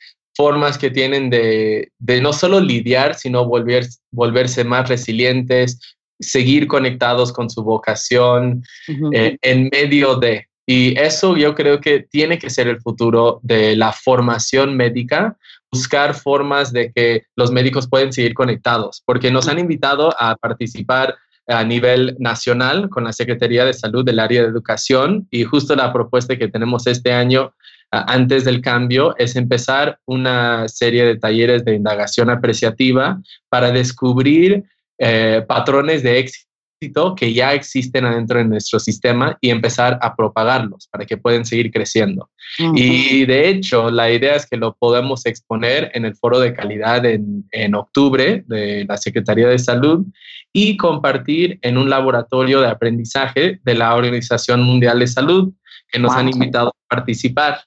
formas 0.41 0.79
que 0.79 0.89
tienen 0.89 1.29
de, 1.29 1.93
no 2.23 2.33
solo 2.33 2.61
lidiar, 2.61 3.15
sino 3.15 3.45
volver, 3.45 3.85
volverse 4.11 4.65
más 4.65 4.89
resilientes, 4.89 5.79
seguir 6.19 6.67
conectados 6.67 7.31
con 7.31 7.51
su 7.51 7.63
vocación 7.63 8.65
eh, 9.13 9.37
en 9.43 9.69
medio 9.71 10.15
de. 10.15 10.47
Y 10.65 10.99
eso 10.99 11.37
yo 11.37 11.55
creo 11.55 11.83
que 11.83 12.07
tiene 12.11 12.39
que 12.39 12.49
ser 12.49 12.69
el 12.69 12.81
futuro 12.81 13.41
de 13.43 13.77
la 13.77 13.93
formación 13.93 14.79
médica, 14.79 15.37
buscar 15.71 16.15
formas 16.15 16.73
de 16.73 16.91
que 16.91 17.25
los 17.37 17.53
médicos 17.53 17.87
pueden 17.87 18.11
seguir 18.11 18.33
conectados, 18.33 19.03
porque 19.05 19.31
nos 19.31 19.47
han 19.47 19.59
invitado 19.59 20.15
a 20.19 20.37
participar 20.37 21.17
a 21.49 21.65
nivel 21.65 22.17
nacional 22.19 22.89
con 22.89 23.05
la 23.05 23.13
Secretaría 23.13 23.67
de 23.67 23.75
Salud 23.75 24.07
del 24.07 24.19
área 24.19 24.41
de 24.41 24.49
educación 24.49 25.29
y 25.31 25.45
justo 25.45 25.77
la 25.77 25.93
propuesta 25.93 26.39
que 26.39 26.49
tenemos 26.49 26.87
este 26.87 27.13
año 27.13 27.53
antes 27.91 28.45
del 28.45 28.61
cambio 28.61 29.17
es 29.19 29.37
empezar 29.37 29.99
una 30.07 30.69
serie 30.69 31.05
de 31.05 31.19
talleres 31.19 31.65
de 31.65 31.75
indagación 31.75 32.31
apreciativa 32.31 33.21
para 33.49 33.73
descubrir 33.73 34.65
eh, 34.99 35.45
patrones 35.49 36.03
de 36.03 36.19
éxito 36.19 37.15
que 37.17 37.35
ya 37.35 37.53
existen 37.53 38.07
adentro 38.07 38.39
de 38.39 38.45
nuestro 38.45 38.79
sistema 38.79 39.37
y 39.41 39.51
empezar 39.51 39.99
a 40.01 40.15
propagarlos 40.15 40.89
para 40.91 41.05
que 41.05 41.19
puedan 41.19 41.45
seguir 41.45 41.71
creciendo. 41.71 42.31
Y 42.75 43.27
de 43.27 43.49
hecho, 43.49 43.91
la 43.91 44.11
idea 44.11 44.35
es 44.37 44.47
que 44.47 44.57
lo 44.57 44.75
podemos 44.75 45.27
exponer 45.27 45.91
en 45.95 46.07
el 46.07 46.17
foro 46.17 46.41
de 46.41 46.55
calidad 46.55 47.05
en, 47.05 47.45
en 47.53 47.75
octubre 47.75 48.45
de 48.47 48.87
la 48.89 48.97
Secretaría 48.97 49.49
de 49.49 49.59
Salud 49.59 50.07
y 50.53 50.77
compartir 50.77 51.59
en 51.63 51.77
un 51.77 51.91
laboratorio 51.91 52.61
de 52.61 52.69
aprendizaje 52.69 53.61
de 53.63 53.75
la 53.75 53.95
Organización 53.95 54.63
Mundial 54.63 55.01
de 55.01 55.07
Salud 55.07 55.53
que 55.91 55.99
nos 55.99 56.15
han 56.15 56.29
invitado 56.29 56.69
a 56.69 56.97
participar. 56.97 57.61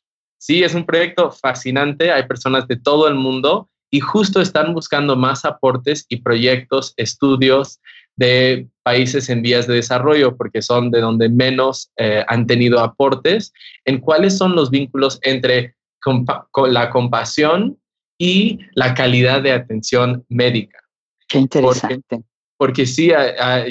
Sí, 0.43 0.61
es 0.61 0.75
un 0.75 0.85
proyecto 0.85 1.31
fascinante, 1.31 2.11
hay 2.11 2.27
personas 2.27 2.67
de 2.67 2.75
todo 2.75 3.07
el 3.07 3.15
mundo 3.15 3.69
y 3.89 4.01
justo 4.01 4.41
están 4.41 4.73
buscando 4.73 5.15
más 5.15 5.45
aportes 5.45 6.05
y 6.09 6.17
proyectos, 6.17 6.93
estudios 6.97 7.79
de 8.17 8.67
países 8.83 9.29
en 9.29 9.41
vías 9.41 9.67
de 9.67 9.75
desarrollo, 9.75 10.35
porque 10.35 10.61
son 10.61 10.91
de 10.91 10.99
donde 10.99 11.29
menos 11.29 11.91
eh, 11.95 12.25
han 12.27 12.45
tenido 12.45 12.81
aportes, 12.81 13.53
en 13.85 14.01
cuáles 14.01 14.37
son 14.37 14.53
los 14.53 14.69
vínculos 14.69 15.17
entre 15.21 15.75
la 16.67 16.89
compasión 16.89 17.77
y 18.17 18.59
la 18.75 18.93
calidad 18.93 19.41
de 19.41 19.53
atención 19.53 20.25
médica. 20.27 20.79
Qué 21.29 21.39
interesante. 21.39 22.21
Sí, 22.85 23.11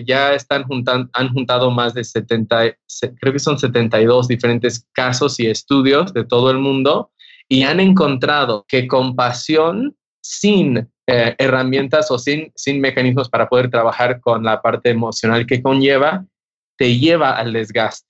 ya 0.05 0.35
están 0.35 0.65
juntando, 0.65 1.09
han 1.15 1.33
juntado 1.33 1.71
más 1.71 1.95
de 1.95 2.05
70, 2.05 2.77
creo 3.21 3.33
que 3.33 3.39
son 3.39 3.59
72 3.59 4.29
diferentes 4.29 4.87
casos 4.93 5.41
y 5.41 5.47
estudios 5.47 6.13
de 6.13 6.25
todo 6.25 6.51
el 6.51 6.59
mundo 6.59 7.11
y 7.49 7.63
han 7.63 7.81
encontrado 7.81 8.65
que 8.69 8.87
compasión 8.87 9.97
sin 10.23 10.89
eh, 11.07 11.35
herramientas 11.39 12.11
o 12.11 12.19
sin, 12.19 12.53
sin 12.55 12.81
mecanismos 12.81 13.29
para 13.29 13.49
poder 13.49 13.71
trabajar 13.71 14.21
con 14.21 14.45
la 14.45 14.63
parte 14.63 14.91
emocional 14.91 15.47
que 15.47 15.63
conlleva, 15.63 16.25
te 16.77 16.99
lleva 16.99 17.37
al 17.37 17.53
desgaste. 17.53 18.09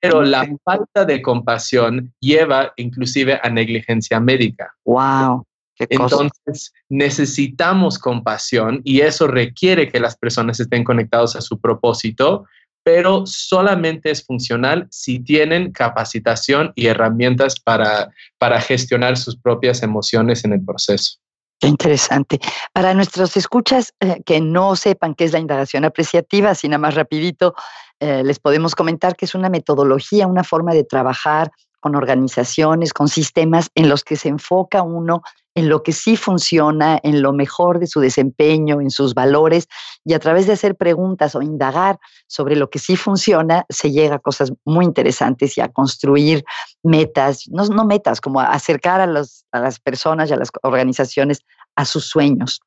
Pero 0.00 0.22
la 0.22 0.46
falta 0.64 1.04
de 1.04 1.22
compasión 1.22 2.12
lleva 2.20 2.72
inclusive 2.76 3.40
a 3.42 3.48
negligencia 3.48 4.20
médica. 4.20 4.74
Wow. 4.84 5.44
Entonces 5.78 6.72
necesitamos 6.88 7.98
compasión 7.98 8.80
y 8.84 9.00
eso 9.00 9.26
requiere 9.26 9.90
que 9.90 10.00
las 10.00 10.16
personas 10.16 10.58
estén 10.60 10.84
conectados 10.84 11.36
a 11.36 11.40
su 11.40 11.60
propósito, 11.60 12.46
pero 12.82 13.26
solamente 13.26 14.10
es 14.10 14.24
funcional 14.24 14.86
si 14.90 15.18
tienen 15.20 15.72
capacitación 15.72 16.72
y 16.76 16.86
herramientas 16.86 17.58
para, 17.58 18.10
para 18.38 18.60
gestionar 18.60 19.16
sus 19.16 19.36
propias 19.36 19.82
emociones 19.82 20.44
en 20.44 20.52
el 20.52 20.64
proceso. 20.64 21.18
Qué 21.58 21.68
interesante. 21.68 22.38
Para 22.72 22.92
nuestros 22.92 23.36
escuchas 23.36 23.94
eh, 24.00 24.22
que 24.24 24.40
no 24.40 24.76
sepan 24.76 25.14
qué 25.14 25.24
es 25.24 25.32
la 25.32 25.38
indagación 25.38 25.84
apreciativa, 25.84 26.50
así 26.50 26.68
nada 26.68 26.78
más 26.78 26.94
rapidito, 26.94 27.54
eh, 27.98 28.22
les 28.22 28.38
podemos 28.38 28.74
comentar 28.74 29.16
que 29.16 29.24
es 29.24 29.34
una 29.34 29.48
metodología, 29.48 30.26
una 30.26 30.44
forma 30.44 30.74
de 30.74 30.84
trabajar 30.84 31.50
con 31.80 31.96
organizaciones, 31.96 32.92
con 32.92 33.08
sistemas 33.08 33.70
en 33.74 33.88
los 33.88 34.04
que 34.04 34.16
se 34.16 34.28
enfoca 34.28 34.82
uno 34.82 35.22
en 35.56 35.70
lo 35.70 35.82
que 35.82 35.92
sí 35.92 36.16
funciona, 36.16 37.00
en 37.02 37.22
lo 37.22 37.32
mejor 37.32 37.80
de 37.80 37.86
su 37.86 38.00
desempeño, 38.00 38.80
en 38.82 38.90
sus 38.90 39.14
valores, 39.14 39.68
y 40.04 40.12
a 40.12 40.18
través 40.18 40.46
de 40.46 40.52
hacer 40.52 40.76
preguntas 40.76 41.34
o 41.34 41.40
indagar 41.40 41.98
sobre 42.26 42.56
lo 42.56 42.68
que 42.68 42.78
sí 42.78 42.94
funciona, 42.94 43.64
se 43.70 43.90
llega 43.90 44.16
a 44.16 44.18
cosas 44.18 44.52
muy 44.66 44.84
interesantes 44.84 45.56
y 45.56 45.62
a 45.62 45.68
construir 45.68 46.44
metas, 46.82 47.48
no, 47.48 47.84
metas, 47.86 48.20
como 48.20 48.40
acercar 48.40 49.00
a, 49.00 49.04
a 49.04 49.60
las 49.60 49.80
personas 49.80 50.28
y 50.28 50.34
a 50.34 50.36
las 50.36 50.50
organizaciones 50.62 51.40
a 51.76 51.84
sus 51.84 52.06
sueños. 52.06 52.60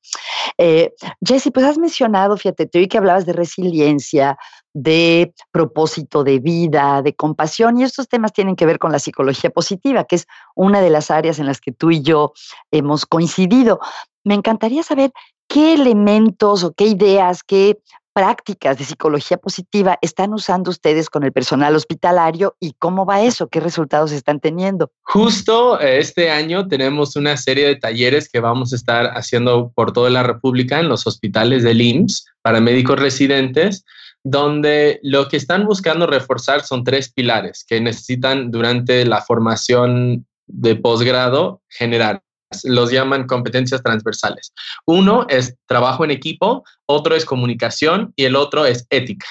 Eh, 0.58 0.94
Jesse, 1.26 1.52
pues 1.54 1.66
has 1.66 1.78
mencionado, 1.78 2.38
fíjate, 2.38 2.68
te 2.68 2.80
oí 2.80 2.88
que 2.88 2.98
hablabas 2.98 3.26
de 3.26 3.34
resiliencia, 3.34 4.38
de 4.74 5.34
propósito 5.52 6.24
de 6.24 6.40
vida, 6.40 7.02
de 7.02 7.16
compasión, 7.16 7.80
y 7.80 7.84
estos 7.84 8.08
temas 8.08 8.34
tienen 8.34 8.56
que 8.56 8.66
ver 8.66 8.80
con 8.80 8.92
la 8.92 9.00
psicología 9.00 9.50
positiva, 9.50 10.04
que 10.04 10.16
es 10.18 10.28
una 10.56 10.80
de 10.82 10.92
las 10.92 11.12
áreas 11.12 11.40
en 11.40 11.48
las 11.48 11.60
que 11.60 11.72
tú 11.72 11.92
y 11.92 12.02
yo 12.02 12.34
hemos 12.72 13.06
coincidido. 13.06 13.80
Me 14.24 14.36
encantaría 14.36 14.84
saber 14.84 15.12
qué 15.48 15.74
elementos 15.74 16.64
o 16.64 16.74
qué 16.74 16.86
ideas, 16.86 17.44
qué 17.44 17.80
prácticas 18.14 18.78
de 18.78 18.86
psicología 18.86 19.38
positiva 19.38 19.98
están 20.02 20.34
usando 20.34 20.70
ustedes 20.72 21.10
con 21.10 21.24
el 21.24 21.32
personal 21.32 21.76
hospitalario 21.76 22.56
y 22.60 22.74
cómo 22.80 23.06
va 23.06 23.22
eso? 23.22 23.48
¿Qué 23.48 23.60
resultados 23.60 24.12
están 24.12 24.40
teniendo? 24.40 24.92
Justo 25.02 25.80
eh, 25.80 26.00
este 26.00 26.30
año 26.32 26.68
tenemos 26.68 27.16
una 27.16 27.38
serie 27.38 27.68
de 27.68 27.76
talleres 27.76 28.30
que 28.30 28.40
vamos 28.40 28.74
a 28.74 28.76
estar 28.76 29.08
haciendo 29.18 29.72
por 29.74 29.94
toda 29.94 30.10
la 30.10 30.24
República 30.24 30.80
en 30.80 30.90
los 30.90 31.08
hospitales 31.08 31.64
del 31.64 31.82
IMSS 31.82 32.26
para 32.42 32.60
médicos 32.60 33.00
residentes, 33.00 33.86
donde 34.24 35.00
lo 35.04 35.28
que 35.28 35.38
están 35.38 35.66
buscando 35.66 36.08
reforzar 36.08 36.64
son 36.64 36.84
tres 36.84 37.12
pilares 37.12 37.66
que 37.68 37.80
necesitan 37.80 38.52
durante 38.52 39.06
la 39.06 39.22
formación 39.22 40.26
de 40.48 40.76
posgrado 40.76 41.62
generar 41.70 42.22
los 42.64 42.92
llaman 42.92 43.28
competencias 43.28 43.84
transversales. 43.84 44.54
Uno 44.86 45.26
es 45.30 45.56
trabajo 45.68 46.04
en 46.04 46.12
equipo, 46.12 46.64
otro 46.86 47.16
es 47.16 47.26
comunicación 47.26 48.14
y 48.16 48.26
el 48.26 48.36
otro 48.36 48.66
es 48.66 48.86
ética. 48.90 49.28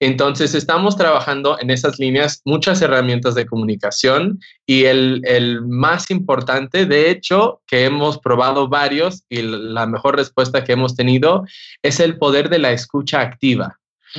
Entonces, 0.00 0.54
estamos 0.54 0.96
trabajando 0.96 1.58
en 1.60 1.70
esas 1.70 1.98
líneas 1.98 2.40
muchas 2.44 2.80
herramientas 2.82 3.34
de 3.34 3.46
comunicación 3.46 4.38
y 4.64 4.84
el, 4.84 5.22
el, 5.24 5.62
más 5.62 6.10
importante, 6.10 6.86
de 6.86 7.10
hecho, 7.10 7.62
que 7.66 7.84
hemos 7.84 8.18
probado 8.18 8.68
varios 8.68 9.24
y 9.28 9.42
la 9.42 9.86
mejor 9.86 10.16
respuesta 10.16 10.62
que 10.62 10.72
hemos 10.72 10.94
tenido 10.94 11.44
es 11.82 11.98
el 11.98 12.16
poder 12.16 12.48
de 12.48 12.60
la 12.60 12.70
escucha 12.70 13.20
activa 13.20 13.78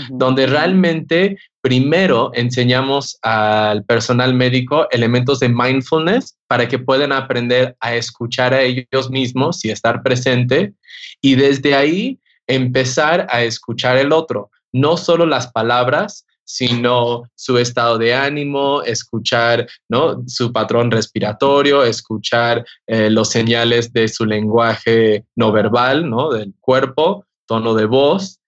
donde 0.10 0.47
realmente 0.47 1.38
primero 1.62 2.32
enseñamos 2.34 3.17
al 3.21 3.84
personal 3.86 4.34
médico 4.34 4.88
elementos 4.91 5.39
de 5.39 5.49
mindfulness 5.49 6.38
para 6.47 6.67
que 6.67 6.80
puedan 6.80 7.12
aprender 7.12 7.75
a 7.80 7.95
escuchar 7.95 8.54
a 8.54 8.62
ellos 8.62 9.10
mismos 9.10 9.63
y 9.65 9.71
estar 9.71 10.02
presente 10.04 10.73
y 11.21 11.36
desde 11.36 11.75
ahí 11.75 12.19
empezar 12.47 13.28
a 13.30 13.43
escuchar 13.43 13.97
el 13.97 14.12
otro, 14.12 14.49
no 14.71 14.97
solo 14.97 15.25
las 15.25 15.52
palabras, 15.52 16.25
sino 16.49 17.30
su 17.36 17.60
estado 17.60 17.99
de 17.99 18.15
ánimo, 18.15 18.82
escuchar 18.82 19.67
¿no? 19.88 20.23
su 20.25 20.52
patrón 20.52 20.89
respiratorio, 20.89 21.84
escuchar 21.84 22.65
eh, 22.88 23.12
los 23.12 23.30
señales 23.30 23.93
de 23.93 24.08
su 24.08 24.25
lenguaje 24.25 25.25
no 25.36 25.52
verbal, 25.52 26.10
¿no? 26.10 26.32
del 26.32 26.56
cuerpo, 26.60 27.23
tono 27.45 27.75
de 27.75 27.86
voz, 27.86 28.39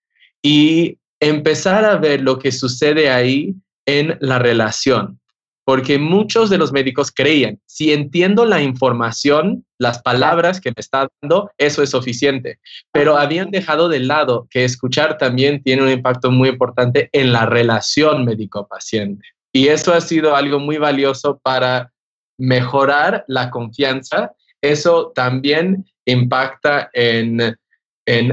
y 0.41 0.97
empezar 1.21 1.85
a 1.85 1.95
ver 1.97 2.21
lo 2.21 2.39
que 2.39 2.51
sucede 2.51 3.09
ahí 3.09 3.55
en 3.85 4.17
la 4.19 4.39
relación. 4.39 5.19
Porque 5.63 5.99
muchos 5.99 6.49
de 6.49 6.57
los 6.57 6.73
médicos 6.73 7.11
creían, 7.15 7.59
si 7.67 7.93
entiendo 7.93 8.45
la 8.45 8.61
información, 8.61 9.63
las 9.77 10.01
palabras 10.01 10.59
que 10.59 10.71
me 10.71 10.79
está 10.79 11.07
dando, 11.21 11.51
eso 11.57 11.83
es 11.83 11.91
suficiente. 11.91 12.59
Pero 12.91 13.15
habían 13.15 13.51
dejado 13.51 13.87
de 13.87 13.99
lado 13.99 14.47
que 14.49 14.65
escuchar 14.65 15.19
también 15.19 15.61
tiene 15.61 15.83
un 15.83 15.89
impacto 15.89 16.31
muy 16.31 16.49
importante 16.49 17.09
en 17.13 17.31
la 17.31 17.45
relación 17.45 18.25
médico-paciente. 18.25 19.23
Y 19.53 19.67
eso 19.67 19.93
ha 19.93 20.01
sido 20.01 20.35
algo 20.35 20.59
muy 20.59 20.77
valioso 20.77 21.39
para 21.43 21.93
mejorar 22.39 23.23
la 23.27 23.51
confianza. 23.51 24.31
Eso 24.61 25.11
también 25.13 25.85
impacta 26.05 26.89
en, 26.93 27.55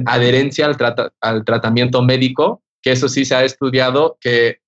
adherencia 0.06 0.66
al, 0.66 0.76
al 1.20 1.44
tratamiento 1.44 2.00
médico 2.02 2.62
que 2.82 2.92
eso 2.92 3.08
sí 3.08 3.24
se 3.24 3.34
ha 3.34 3.44
estudiado, 3.44 4.16
que 4.20 4.58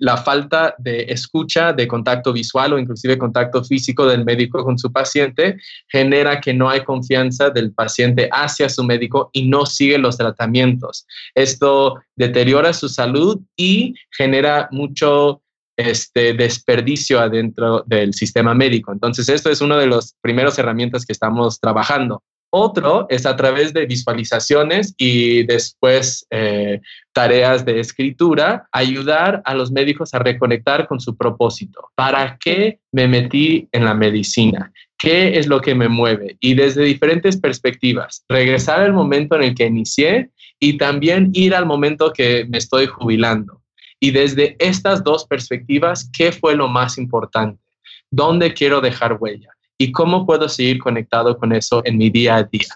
la 0.00 0.16
falta 0.16 0.74
de 0.78 1.06
escucha, 1.08 1.72
de 1.72 1.86
contacto 1.86 2.32
visual 2.32 2.72
o 2.72 2.78
inclusive 2.78 3.18
contacto 3.18 3.62
físico 3.64 4.06
del 4.06 4.24
médico 4.24 4.64
con 4.64 4.78
su 4.78 4.92
paciente 4.92 5.56
genera 5.88 6.40
que 6.40 6.52
no 6.52 6.68
hay 6.68 6.82
confianza 6.82 7.50
del 7.50 7.72
paciente 7.72 8.28
hacia 8.32 8.68
su 8.68 8.84
médico 8.84 9.30
y 9.32 9.48
no 9.48 9.64
sigue 9.64 9.98
los 9.98 10.16
tratamientos. 10.16 11.06
Esto 11.34 12.00
deteriora 12.16 12.72
su 12.72 12.88
salud 12.88 13.40
y 13.56 13.94
genera 14.10 14.68
mucho 14.72 15.42
este 15.76 16.32
desperdicio 16.32 17.20
adentro 17.20 17.84
del 17.86 18.14
sistema 18.14 18.54
médico. 18.54 18.92
Entonces, 18.92 19.28
esto 19.28 19.50
es 19.50 19.60
una 19.60 19.76
de 19.76 19.86
las 19.86 20.16
primeras 20.22 20.58
herramientas 20.58 21.04
que 21.04 21.12
estamos 21.12 21.60
trabajando. 21.60 22.22
Otro 22.50 23.06
es 23.10 23.26
a 23.26 23.36
través 23.36 23.72
de 23.72 23.86
visualizaciones 23.86 24.94
y 24.96 25.42
después 25.44 26.26
eh, 26.30 26.80
tareas 27.12 27.64
de 27.64 27.80
escritura, 27.80 28.68
ayudar 28.72 29.42
a 29.44 29.54
los 29.54 29.70
médicos 29.72 30.14
a 30.14 30.18
reconectar 30.18 30.86
con 30.86 31.00
su 31.00 31.16
propósito. 31.16 31.90
¿Para 31.94 32.38
qué 32.38 32.78
me 32.92 33.08
metí 33.08 33.68
en 33.72 33.84
la 33.84 33.94
medicina? 33.94 34.72
¿Qué 34.98 35.38
es 35.38 35.46
lo 35.46 35.60
que 35.60 35.74
me 35.74 35.88
mueve? 35.88 36.36
Y 36.40 36.54
desde 36.54 36.84
diferentes 36.84 37.36
perspectivas, 37.36 38.24
regresar 38.28 38.80
al 38.80 38.92
momento 38.92 39.36
en 39.36 39.42
el 39.42 39.54
que 39.54 39.66
inicié 39.66 40.30
y 40.58 40.78
también 40.78 41.30
ir 41.34 41.54
al 41.54 41.66
momento 41.66 42.12
que 42.12 42.46
me 42.48 42.58
estoy 42.58 42.86
jubilando. 42.86 43.62
Y 44.00 44.10
desde 44.10 44.56
estas 44.58 45.02
dos 45.02 45.26
perspectivas, 45.26 46.10
¿qué 46.16 46.32
fue 46.32 46.54
lo 46.54 46.68
más 46.68 46.98
importante? 46.98 47.62
¿Dónde 48.10 48.54
quiero 48.54 48.80
dejar 48.80 49.16
huella? 49.18 49.55
Y 49.78 49.92
cómo 49.92 50.26
puedo 50.26 50.48
seguir 50.48 50.78
conectado 50.78 51.36
con 51.36 51.52
eso 51.52 51.82
en 51.84 51.98
mi 51.98 52.10
día 52.10 52.36
a 52.36 52.42
día. 52.44 52.68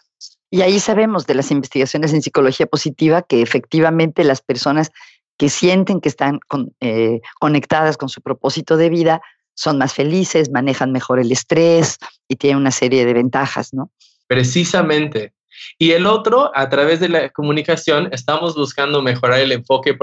Y 0.50 0.62
ahí 0.62 0.80
sabemos 0.80 1.26
de 1.26 1.34
las 1.34 1.50
investigaciones 1.50 2.12
en 2.12 2.22
psicología 2.22 2.66
positiva 2.66 3.22
que 3.22 3.40
efectivamente 3.40 4.24
las 4.24 4.40
personas 4.40 4.90
que 5.38 5.48
sienten 5.48 6.00
que 6.00 6.08
están 6.08 6.40
eh, 6.80 7.20
conectadas 7.38 7.96
con 7.96 8.08
su 8.08 8.20
propósito 8.20 8.76
de 8.76 8.90
vida 8.90 9.22
son 9.54 9.78
más 9.78 9.94
felices, 9.94 10.50
manejan 10.50 10.92
mejor 10.92 11.20
el 11.20 11.32
estrés 11.32 11.98
y 12.28 12.36
tienen 12.36 12.58
una 12.58 12.70
serie 12.70 13.04
de 13.04 13.14
ventajas, 13.14 13.72
¿no? 13.72 13.90
Precisamente. 14.26 15.32
Y 15.78 15.92
el 15.92 16.06
otro, 16.06 16.50
a 16.54 16.68
través 16.68 17.00
de 17.00 17.08
la 17.08 17.30
comunicación, 17.30 18.08
estamos 18.12 18.54
buscando 18.54 19.02
mejorar 19.02 19.40
el 19.40 19.52
enfoque 19.52 19.96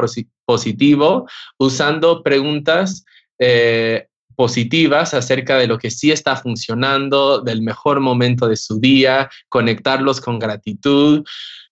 positivo 0.46 1.28
usando 1.58 2.24
preguntas 2.24 3.06
eh, 3.40 4.08
positivas 4.38 5.16
acerca 5.16 5.58
de 5.58 5.66
lo 5.66 5.80
que 5.80 5.90
sí 5.90 6.12
está 6.12 6.36
funcionando, 6.36 7.42
del 7.42 7.64
mejor 7.64 8.00
momento 8.00 8.48
de 8.48 8.56
su 8.56 8.80
día, 8.80 9.30
conectarlos 9.50 10.22
con 10.22 10.38
gratitud, 10.38 11.26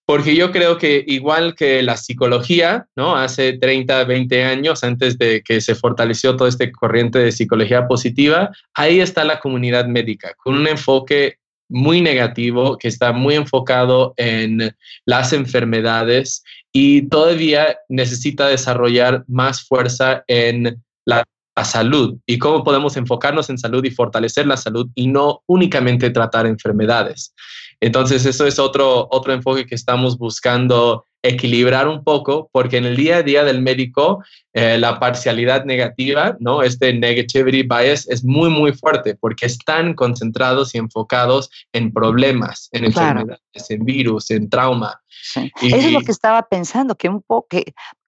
porque 0.04 0.34
yo 0.34 0.50
creo 0.50 0.76
que 0.76 1.04
igual 1.06 1.54
que 1.54 1.80
la 1.82 1.96
psicología, 1.96 2.86
¿no? 2.96 3.16
Hace 3.16 3.52
30, 3.54 4.04
20 4.04 4.44
años, 4.44 4.82
antes 4.82 5.16
de 5.16 5.42
que 5.42 5.60
se 5.60 5.76
fortaleció 5.76 6.36
todo 6.36 6.48
este 6.48 6.72
corriente 6.72 7.20
de 7.20 7.30
psicología 7.30 7.86
positiva, 7.86 8.50
ahí 8.74 9.00
está 9.00 9.24
la 9.24 9.38
comunidad 9.38 9.86
médica, 9.86 10.34
con 10.36 10.56
un 10.56 10.66
enfoque 10.66 11.38
muy 11.68 12.00
negativo, 12.00 12.78
que 12.78 12.88
está 12.88 13.12
muy 13.12 13.36
enfocado 13.36 14.14
en 14.16 14.74
las 15.04 15.32
enfermedades 15.32 16.42
y 16.72 17.02
todavía 17.08 17.78
necesita 17.88 18.48
desarrollar 18.48 19.24
más 19.28 19.62
fuerza 19.64 20.24
en 20.26 20.82
la, 21.04 21.24
salud 21.64 22.18
y 22.26 22.38
cómo 22.38 22.62
podemos 22.64 22.96
enfocarnos 22.96 23.50
en 23.50 23.58
salud 23.58 23.84
y 23.84 23.90
fortalecer 23.90 24.46
la 24.46 24.56
salud 24.56 24.88
y 24.94 25.08
no 25.08 25.42
únicamente 25.46 26.10
tratar 26.10 26.46
enfermedades. 26.46 27.34
Entonces, 27.80 28.24
eso 28.24 28.46
es 28.46 28.58
otro, 28.58 29.08
otro 29.10 29.32
enfoque 29.32 29.66
que 29.66 29.74
estamos 29.74 30.16
buscando 30.16 31.04
equilibrar 31.22 31.88
un 31.88 32.04
poco, 32.04 32.48
porque 32.52 32.76
en 32.76 32.84
el 32.84 32.96
día 32.96 33.16
a 33.16 33.22
día 33.22 33.44
del 33.44 33.60
médico, 33.60 34.22
eh, 34.52 34.78
la 34.78 34.98
parcialidad 35.00 35.64
negativa, 35.64 36.36
¿no? 36.40 36.62
Este 36.62 36.92
negativity 36.92 37.62
bias 37.62 38.08
es 38.08 38.24
muy, 38.24 38.48
muy 38.48 38.72
fuerte, 38.72 39.16
porque 39.16 39.46
están 39.46 39.94
concentrados 39.94 40.74
y 40.74 40.78
enfocados 40.78 41.50
en 41.72 41.92
problemas, 41.92 42.68
en 42.72 42.84
enfermedades, 42.84 43.40
en 43.70 43.84
virus, 43.84 44.30
en 44.30 44.48
trauma. 44.48 45.00
Eso 45.34 45.76
es 45.76 45.92
lo 45.92 46.00
que 46.00 46.12
estaba 46.12 46.42
pensando, 46.42 46.94
que 46.94 47.08
un 47.08 47.22
poco, 47.22 47.58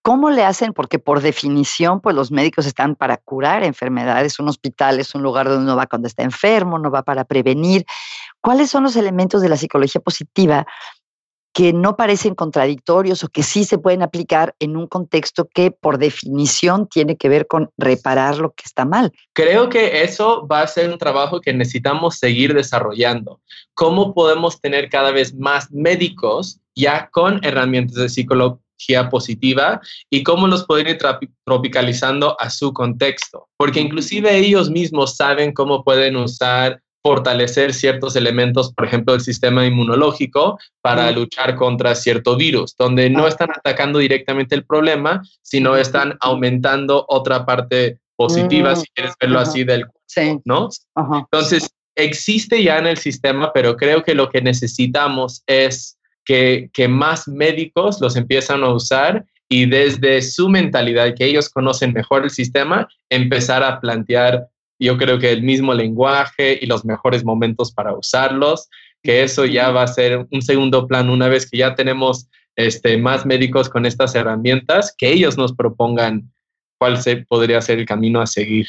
¿cómo 0.08 0.30
le 0.30 0.42
hacen? 0.42 0.72
Porque 0.72 0.98
por 0.98 1.20
definición, 1.20 2.00
pues 2.00 2.16
los 2.16 2.30
médicos 2.30 2.64
están 2.64 2.94
para 2.94 3.18
curar 3.18 3.62
enfermedades, 3.62 4.38
un 4.38 4.48
hospital 4.48 5.00
es 5.00 5.14
un 5.14 5.22
lugar 5.22 5.50
donde 5.50 5.64
uno 5.64 5.76
va 5.76 5.86
cuando 5.86 6.08
está 6.08 6.22
enfermo, 6.22 6.78
no 6.78 6.90
va 6.90 7.02
para 7.02 7.24
prevenir. 7.24 7.84
¿Cuáles 8.40 8.70
son 8.70 8.84
los 8.84 8.96
elementos 8.96 9.42
de 9.42 9.50
la 9.50 9.58
psicología 9.58 10.00
positiva 10.00 10.66
que 11.52 11.74
no 11.74 11.94
parecen 11.94 12.34
contradictorios 12.34 13.22
o 13.22 13.28
que 13.28 13.42
sí 13.42 13.64
se 13.64 13.76
pueden 13.76 14.00
aplicar 14.00 14.54
en 14.60 14.78
un 14.78 14.86
contexto 14.86 15.46
que 15.52 15.72
por 15.72 15.98
definición 15.98 16.88
tiene 16.88 17.18
que 17.18 17.28
ver 17.28 17.46
con 17.46 17.68
reparar 17.76 18.38
lo 18.38 18.54
que 18.54 18.62
está 18.64 18.86
mal. 18.86 19.12
Creo 19.34 19.68
que 19.68 20.04
eso 20.04 20.46
va 20.46 20.62
a 20.62 20.66
ser 20.68 20.90
un 20.90 20.96
trabajo 20.96 21.42
que 21.42 21.52
necesitamos 21.52 22.16
seguir 22.16 22.54
desarrollando. 22.54 23.42
¿Cómo 23.74 24.14
podemos 24.14 24.58
tener 24.58 24.88
cada 24.88 25.10
vez 25.10 25.34
más 25.34 25.70
médicos 25.70 26.60
ya 26.74 27.10
con 27.10 27.44
herramientas 27.44 27.96
de 27.96 28.08
psicología 28.78 29.10
positiva 29.10 29.80
y 30.10 30.22
cómo 30.22 30.46
los 30.46 30.66
pueden 30.66 30.88
ir 30.88 30.98
tropicalizando 31.44 32.40
a 32.40 32.50
su 32.50 32.72
contexto? 32.72 33.48
Porque 33.56 33.80
inclusive 33.80 34.36
ellos 34.36 34.70
mismos 34.70 35.16
saben 35.16 35.52
cómo 35.52 35.84
pueden 35.84 36.16
usar 36.16 36.80
fortalecer 37.00 37.72
ciertos 37.72 38.16
elementos, 38.16 38.74
por 38.74 38.84
ejemplo, 38.84 39.14
el 39.14 39.20
sistema 39.20 39.64
inmunológico 39.64 40.58
para 40.82 41.10
luchar 41.12 41.54
contra 41.54 41.94
cierto 41.94 42.36
virus, 42.36 42.74
donde 42.76 43.08
no 43.08 43.26
están 43.26 43.50
atacando 43.50 44.00
directamente 44.00 44.54
el 44.54 44.64
problema, 44.64 45.22
sino 45.40 45.76
están 45.76 46.18
aumentando 46.20 47.06
otra 47.08 47.46
parte 47.46 48.00
positiva, 48.16 48.74
si 48.74 48.86
quieres 48.94 49.14
verlo 49.18 49.38
así, 49.38 49.64
del 49.64 49.86
cuerpo, 49.86 50.42
¿no? 50.44 50.68
Entonces, 51.20 51.70
existe 51.94 52.62
ya 52.62 52.78
en 52.78 52.88
el 52.88 52.98
sistema, 52.98 53.52
pero 53.52 53.76
creo 53.76 54.02
que 54.02 54.14
lo 54.14 54.28
que 54.28 54.42
necesitamos 54.42 55.42
es 55.46 55.97
que, 56.28 56.68
que 56.74 56.88
más 56.88 57.26
médicos 57.26 58.02
los 58.02 58.14
empiezan 58.14 58.62
a 58.62 58.68
usar 58.68 59.24
y 59.48 59.64
desde 59.64 60.20
su 60.20 60.50
mentalidad, 60.50 61.14
que 61.16 61.24
ellos 61.24 61.48
conocen 61.48 61.94
mejor 61.94 62.24
el 62.24 62.30
sistema, 62.30 62.86
empezar 63.08 63.62
a 63.62 63.80
plantear 63.80 64.46
yo 64.78 64.96
creo 64.96 65.18
que 65.18 65.32
el 65.32 65.42
mismo 65.42 65.74
lenguaje 65.74 66.58
y 66.60 66.66
los 66.66 66.84
mejores 66.84 67.24
momentos 67.24 67.72
para 67.72 67.94
usarlos, 67.94 68.68
que 69.02 69.22
eso 69.22 69.44
ya 69.44 69.70
va 69.70 69.82
a 69.82 69.88
ser 69.88 70.26
un 70.30 70.42
segundo 70.42 70.86
plan 70.86 71.10
una 71.10 71.28
vez 71.28 71.50
que 71.50 71.58
ya 71.58 71.74
tenemos 71.74 72.28
este, 72.56 72.96
más 72.98 73.26
médicos 73.26 73.68
con 73.68 73.86
estas 73.86 74.14
herramientas, 74.14 74.94
que 74.96 75.10
ellos 75.10 75.36
nos 75.36 75.52
propongan 75.52 76.30
cuál 76.78 77.00
se, 77.02 77.16
podría 77.16 77.60
ser 77.60 77.78
el 77.78 77.86
camino 77.86 78.20
a 78.20 78.26
seguir. 78.26 78.66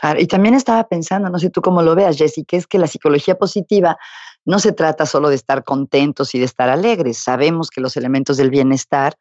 Claro, 0.00 0.20
y 0.20 0.26
también 0.28 0.54
estaba 0.54 0.86
pensando, 0.86 1.28
no 1.28 1.40
sé 1.40 1.50
tú 1.50 1.60
cómo 1.60 1.82
lo 1.82 1.96
veas, 1.96 2.16
Jessy, 2.16 2.44
que 2.44 2.56
es 2.56 2.68
que 2.68 2.78
la 2.78 2.86
psicología 2.86 3.36
positiva 3.36 3.98
no 4.44 4.58
se 4.58 4.72
trata 4.72 5.06
solo 5.06 5.28
de 5.28 5.36
estar 5.36 5.64
contentos 5.64 6.34
y 6.34 6.38
de 6.38 6.44
estar 6.44 6.68
alegres. 6.68 7.18
Sabemos 7.18 7.70
que 7.70 7.80
los 7.80 7.96
elementos 7.96 8.36
del 8.36 8.50
bienestar 8.50 9.16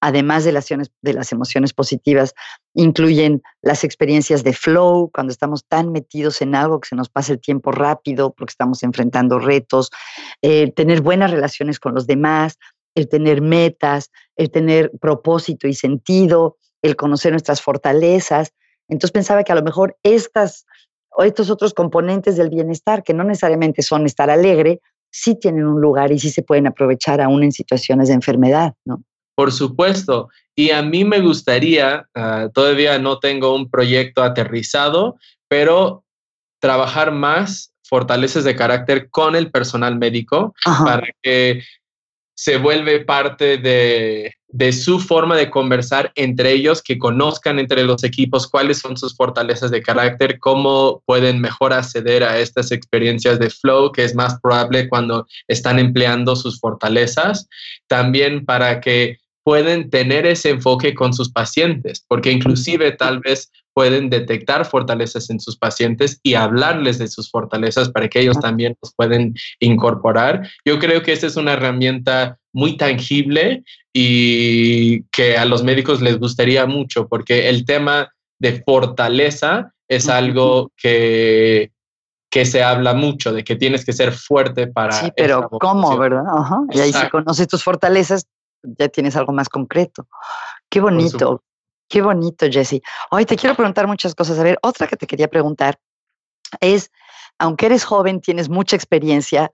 además 0.00 0.44
de 0.44 0.52
las, 0.52 1.32
emociones 1.32 1.72
positivas, 1.72 2.34
incluyen 2.74 3.42
las 3.62 3.84
experiencias 3.84 4.44
de 4.44 4.52
flow, 4.52 5.10
cuando 5.12 5.32
estamos 5.32 5.64
tan 5.66 5.90
metidos 5.90 6.40
en 6.40 6.54
algo 6.54 6.80
que 6.80 6.88
se 6.88 6.96
nos 6.96 7.08
pasa 7.08 7.32
el 7.32 7.40
tiempo 7.40 7.72
rápido 7.72 8.32
porque 8.32 8.52
estamos 8.52 8.82
enfrentando 8.82 9.38
retos, 9.38 9.90
eh, 10.42 10.72
tener 10.72 11.00
buenas 11.00 11.30
relaciones 11.30 11.80
con 11.80 11.94
los 11.94 12.06
demás, 12.06 12.58
el 12.94 13.08
tener 13.08 13.42
metas, 13.42 14.10
el 14.36 14.50
tener 14.50 14.92
propósito 15.00 15.66
y 15.66 15.74
sentido, 15.74 16.56
el 16.82 16.96
conocer 16.96 17.32
nuestras 17.32 17.60
fortalezas. 17.60 18.52
Entonces 18.88 19.12
pensaba 19.12 19.42
que 19.44 19.52
a 19.52 19.56
lo 19.56 19.62
mejor 19.62 19.96
estas 20.02 20.64
estos 21.24 21.50
otros 21.50 21.74
componentes 21.74 22.36
del 22.36 22.50
bienestar, 22.50 23.02
que 23.02 23.14
no 23.14 23.24
necesariamente 23.24 23.82
son 23.82 24.06
estar 24.06 24.30
alegre, 24.30 24.80
sí 25.10 25.34
tienen 25.38 25.66
un 25.66 25.80
lugar 25.80 26.12
y 26.12 26.18
sí 26.18 26.30
se 26.30 26.42
pueden 26.42 26.66
aprovechar 26.66 27.20
aún 27.20 27.42
en 27.42 27.52
situaciones 27.52 28.08
de 28.08 28.14
enfermedad, 28.14 28.74
¿no? 28.84 29.02
Por 29.34 29.52
supuesto. 29.52 30.28
Y 30.54 30.70
a 30.70 30.82
mí 30.82 31.04
me 31.04 31.20
gustaría, 31.20 32.08
ah, 32.14 32.48
todavía 32.52 32.98
no 32.98 33.18
tengo 33.20 33.54
un 33.54 33.70
proyecto 33.70 34.22
aterrizado, 34.22 35.16
pero 35.48 36.04
trabajar 36.60 37.12
más 37.12 37.72
fortalezas 37.84 38.44
de 38.44 38.56
carácter 38.56 39.08
con 39.10 39.36
el 39.36 39.50
personal 39.50 39.96
médico 39.96 40.54
para 40.64 41.06
que 41.22 41.62
se 42.36 42.58
vuelve 42.58 43.04
parte 43.04 43.58
de, 43.58 44.34
de, 44.48 44.72
su 44.72 44.98
forma 44.98 45.36
de 45.36 45.50
conversar 45.50 46.12
entre 46.14 46.52
ellos, 46.52 46.82
que 46.82 46.98
conozcan 46.98 47.58
entre 47.58 47.84
los 47.84 48.02
equipos 48.04 48.46
cuáles 48.46 48.78
son 48.78 48.96
sus 48.96 49.14
fortalezas 49.14 49.70
de 49.70 49.82
carácter, 49.82 50.38
cómo 50.38 51.02
pueden 51.06 51.40
mejor 51.40 51.72
acceder 51.72 52.24
a 52.24 52.38
estas 52.38 52.72
experiencias 52.72 53.38
de 53.38 53.50
flow, 53.50 53.92
que 53.92 54.04
es 54.04 54.14
más 54.14 54.40
probable 54.40 54.88
cuando 54.88 55.26
están 55.46 55.78
empleando 55.78 56.36
sus 56.36 56.58
fortalezas. 56.60 57.48
También 57.86 58.44
para 58.44 58.80
que 58.80 59.18
pueden 59.48 59.88
tener 59.88 60.26
ese 60.26 60.50
enfoque 60.50 60.94
con 60.94 61.14
sus 61.14 61.30
pacientes, 61.30 62.04
porque 62.06 62.30
inclusive 62.30 62.92
tal 62.92 63.20
vez 63.20 63.50
pueden 63.78 64.10
detectar 64.10 64.64
fortalezas 64.64 65.30
en 65.30 65.38
sus 65.38 65.56
pacientes 65.56 66.18
y 66.24 66.34
hablarles 66.34 66.98
de 66.98 67.06
sus 67.06 67.30
fortalezas 67.30 67.88
para 67.88 68.08
que 68.08 68.18
ellos 68.18 68.36
también 68.40 68.74
los 68.82 68.92
pueden 68.92 69.36
incorporar. 69.60 70.50
Yo 70.64 70.80
creo 70.80 71.00
que 71.04 71.12
esta 71.12 71.28
es 71.28 71.36
una 71.36 71.52
herramienta 71.52 72.40
muy 72.52 72.76
tangible 72.76 73.62
y 73.92 75.04
que 75.12 75.38
a 75.38 75.44
los 75.44 75.62
médicos 75.62 76.02
les 76.02 76.18
gustaría 76.18 76.66
mucho, 76.66 77.06
porque 77.06 77.48
el 77.48 77.64
tema 77.64 78.12
de 78.40 78.60
fortaleza 78.66 79.72
es 79.86 80.08
algo 80.08 80.72
que 80.76 81.70
que 82.30 82.44
se 82.44 82.64
habla 82.64 82.94
mucho 82.94 83.32
de 83.32 83.44
que 83.44 83.54
tienes 83.54 83.84
que 83.84 83.92
ser 83.92 84.12
fuerte 84.12 84.66
para. 84.66 84.92
Sí, 84.92 85.12
pero 85.16 85.48
¿cómo, 85.48 85.96
verdad? 85.96 86.24
Y 86.72 86.80
ahí 86.80 86.92
si 86.92 87.08
conoces 87.10 87.46
tus 87.46 87.62
fortalezas, 87.62 88.26
ya 88.62 88.88
tienes 88.88 89.14
algo 89.14 89.32
más 89.32 89.48
concreto. 89.48 90.08
Qué 90.68 90.80
bonito, 90.80 91.44
qué 91.88 92.02
bonito, 92.02 92.46
Jesse. 92.50 92.80
Hoy 93.10 93.24
te 93.24 93.36
quiero 93.36 93.56
preguntar 93.56 93.86
muchas 93.86 94.14
cosas. 94.14 94.38
A 94.38 94.42
ver, 94.42 94.58
otra 94.62 94.86
que 94.86 94.96
te 94.96 95.06
quería 95.06 95.28
preguntar 95.28 95.78
es, 96.60 96.90
aunque 97.38 97.66
eres 97.66 97.84
joven, 97.84 98.20
tienes 98.20 98.48
mucha 98.48 98.76
experiencia 98.76 99.50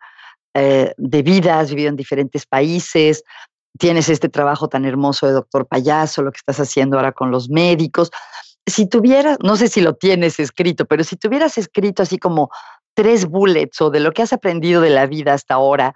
eh, 0.54 0.92
de 0.96 1.22
vida, 1.22 1.58
has 1.58 1.70
vivido 1.70 1.88
en 1.88 1.96
diferentes 1.96 2.46
países, 2.46 3.24
tienes 3.78 4.08
este 4.08 4.28
trabajo 4.28 4.68
tan 4.68 4.84
hermoso 4.84 5.26
de 5.26 5.32
doctor 5.32 5.66
payaso, 5.66 6.22
lo 6.22 6.32
que 6.32 6.38
estás 6.38 6.60
haciendo 6.60 6.96
ahora 6.96 7.12
con 7.12 7.30
los 7.30 7.48
médicos. 7.48 8.10
Si 8.66 8.88
tuvieras, 8.88 9.38
no 9.42 9.56
sé 9.56 9.68
si 9.68 9.80
lo 9.80 9.94
tienes 9.94 10.38
escrito, 10.40 10.86
pero 10.86 11.04
si 11.04 11.16
tuvieras 11.16 11.58
escrito 11.58 12.02
así 12.02 12.18
como 12.18 12.50
tres 12.94 13.26
bullets 13.26 13.80
o 13.80 13.90
de 13.90 14.00
lo 14.00 14.12
que 14.12 14.22
has 14.22 14.32
aprendido 14.32 14.80
de 14.80 14.90
la 14.90 15.06
vida 15.06 15.34
hasta 15.34 15.54
ahora, 15.54 15.94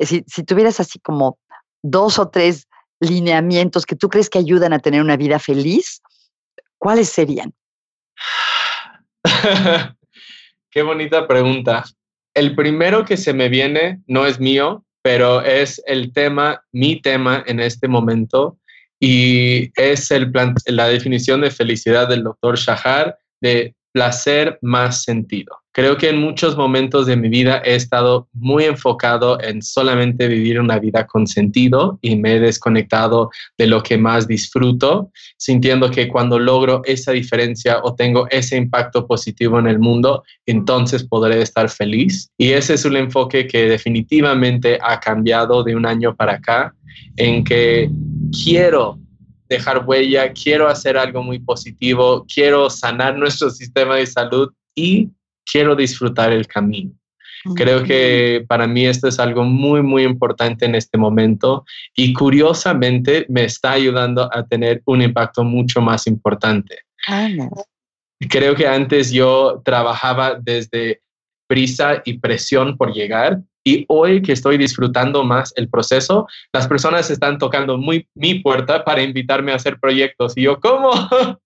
si, 0.00 0.24
si 0.26 0.42
tuvieras 0.42 0.80
así 0.80 0.98
como 0.98 1.38
dos 1.82 2.18
o 2.18 2.28
tres 2.28 2.66
lineamientos 3.02 3.84
que 3.84 3.96
tú 3.96 4.08
crees 4.08 4.30
que 4.30 4.38
ayudan 4.38 4.72
a 4.72 4.78
tener 4.78 5.02
una 5.02 5.16
vida 5.16 5.38
feliz, 5.38 6.00
¿cuáles 6.78 7.08
serían? 7.08 7.52
Qué 10.70 10.82
bonita 10.82 11.26
pregunta. 11.26 11.84
El 12.34 12.54
primero 12.54 13.04
que 13.04 13.16
se 13.16 13.34
me 13.34 13.48
viene 13.48 14.00
no 14.06 14.24
es 14.24 14.40
mío, 14.40 14.84
pero 15.02 15.42
es 15.42 15.82
el 15.86 16.12
tema, 16.12 16.64
mi 16.72 17.02
tema 17.02 17.42
en 17.46 17.60
este 17.60 17.88
momento, 17.88 18.58
y 19.00 19.70
es 19.80 20.10
el 20.12 20.32
la 20.66 20.86
definición 20.86 21.40
de 21.40 21.50
felicidad 21.50 22.08
del 22.08 22.22
doctor 22.22 22.56
Shahar 22.56 23.18
de 23.40 23.74
placer 23.92 24.58
más 24.62 25.02
sentido. 25.02 25.61
Creo 25.74 25.96
que 25.96 26.10
en 26.10 26.20
muchos 26.20 26.54
momentos 26.54 27.06
de 27.06 27.16
mi 27.16 27.30
vida 27.30 27.62
he 27.64 27.74
estado 27.74 28.28
muy 28.34 28.64
enfocado 28.64 29.40
en 29.40 29.62
solamente 29.62 30.28
vivir 30.28 30.60
una 30.60 30.78
vida 30.78 31.06
con 31.06 31.26
sentido 31.26 31.98
y 32.02 32.16
me 32.16 32.34
he 32.34 32.40
desconectado 32.40 33.30
de 33.56 33.66
lo 33.66 33.82
que 33.82 33.96
más 33.96 34.28
disfruto, 34.28 35.10
sintiendo 35.38 35.90
que 35.90 36.08
cuando 36.08 36.38
logro 36.38 36.82
esa 36.84 37.12
diferencia 37.12 37.80
o 37.82 37.94
tengo 37.94 38.28
ese 38.28 38.58
impacto 38.58 39.06
positivo 39.06 39.58
en 39.58 39.66
el 39.66 39.78
mundo, 39.78 40.24
entonces 40.44 41.04
podré 41.04 41.40
estar 41.40 41.70
feliz. 41.70 42.30
Y 42.36 42.50
ese 42.50 42.74
es 42.74 42.84
un 42.84 42.96
enfoque 42.98 43.46
que 43.46 43.66
definitivamente 43.66 44.78
ha 44.82 45.00
cambiado 45.00 45.64
de 45.64 45.74
un 45.74 45.86
año 45.86 46.14
para 46.14 46.34
acá, 46.34 46.74
en 47.16 47.44
que 47.44 47.90
quiero 48.44 48.98
dejar 49.48 49.84
huella, 49.86 50.32
quiero 50.32 50.68
hacer 50.68 50.98
algo 50.98 51.22
muy 51.22 51.38
positivo, 51.38 52.26
quiero 52.32 52.68
sanar 52.68 53.16
nuestro 53.16 53.48
sistema 53.48 53.96
de 53.96 54.06
salud 54.06 54.50
y 54.74 55.08
quiero 55.44 55.74
disfrutar 55.74 56.32
el 56.32 56.46
camino. 56.46 56.92
Creo 57.56 57.82
que 57.82 58.44
para 58.46 58.66
mí 58.66 58.86
esto 58.86 59.08
es 59.08 59.18
algo 59.18 59.42
muy, 59.42 59.82
muy 59.82 60.04
importante 60.04 60.64
en 60.64 60.76
este 60.76 60.96
momento 60.96 61.64
y 61.96 62.12
curiosamente 62.12 63.26
me 63.28 63.44
está 63.44 63.72
ayudando 63.72 64.30
a 64.32 64.46
tener 64.46 64.80
un 64.84 65.02
impacto 65.02 65.42
mucho 65.42 65.80
más 65.80 66.06
importante. 66.06 66.78
Creo 68.30 68.54
que 68.54 68.68
antes 68.68 69.10
yo 69.10 69.60
trabajaba 69.64 70.38
desde 70.40 71.00
prisa 71.48 72.00
y 72.04 72.18
presión 72.18 72.76
por 72.76 72.92
llegar 72.92 73.40
y 73.64 73.84
hoy 73.88 74.22
que 74.22 74.32
estoy 74.32 74.56
disfrutando 74.56 75.24
más 75.24 75.52
el 75.56 75.68
proceso, 75.68 76.26
las 76.52 76.66
personas 76.66 77.10
están 77.10 77.38
tocando 77.38 77.78
muy 77.78 78.08
mi 78.14 78.40
puerta 78.40 78.84
para 78.84 79.02
invitarme 79.02 79.52
a 79.52 79.56
hacer 79.56 79.78
proyectos 79.78 80.36
y 80.36 80.42
yo, 80.42 80.60
¿cómo? 80.60 80.90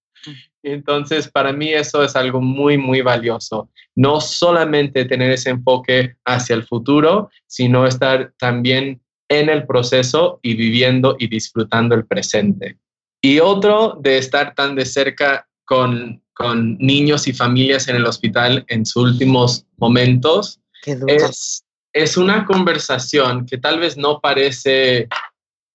Entonces, 0.66 1.28
para 1.28 1.52
mí 1.52 1.72
eso 1.72 2.02
es 2.02 2.16
algo 2.16 2.40
muy, 2.40 2.76
muy 2.76 3.00
valioso. 3.00 3.70
No 3.94 4.20
solamente 4.20 5.04
tener 5.04 5.30
ese 5.30 5.50
enfoque 5.50 6.16
hacia 6.24 6.56
el 6.56 6.64
futuro, 6.64 7.30
sino 7.46 7.86
estar 7.86 8.32
también 8.36 9.00
en 9.28 9.48
el 9.48 9.64
proceso 9.64 10.40
y 10.42 10.54
viviendo 10.54 11.14
y 11.20 11.28
disfrutando 11.28 11.94
el 11.94 12.04
presente. 12.04 12.78
Y 13.22 13.38
otro 13.38 13.96
de 14.00 14.18
estar 14.18 14.56
tan 14.56 14.74
de 14.74 14.86
cerca 14.86 15.46
con, 15.64 16.20
con 16.34 16.76
niños 16.78 17.28
y 17.28 17.32
familias 17.32 17.86
en 17.86 17.94
el 17.94 18.04
hospital 18.04 18.64
en 18.66 18.84
sus 18.84 19.04
últimos 19.10 19.66
momentos 19.76 20.60
es, 20.84 21.64
es 21.92 22.16
una 22.16 22.44
conversación 22.44 23.46
que 23.46 23.58
tal 23.58 23.78
vez 23.78 23.96
no 23.96 24.20
parece 24.20 25.08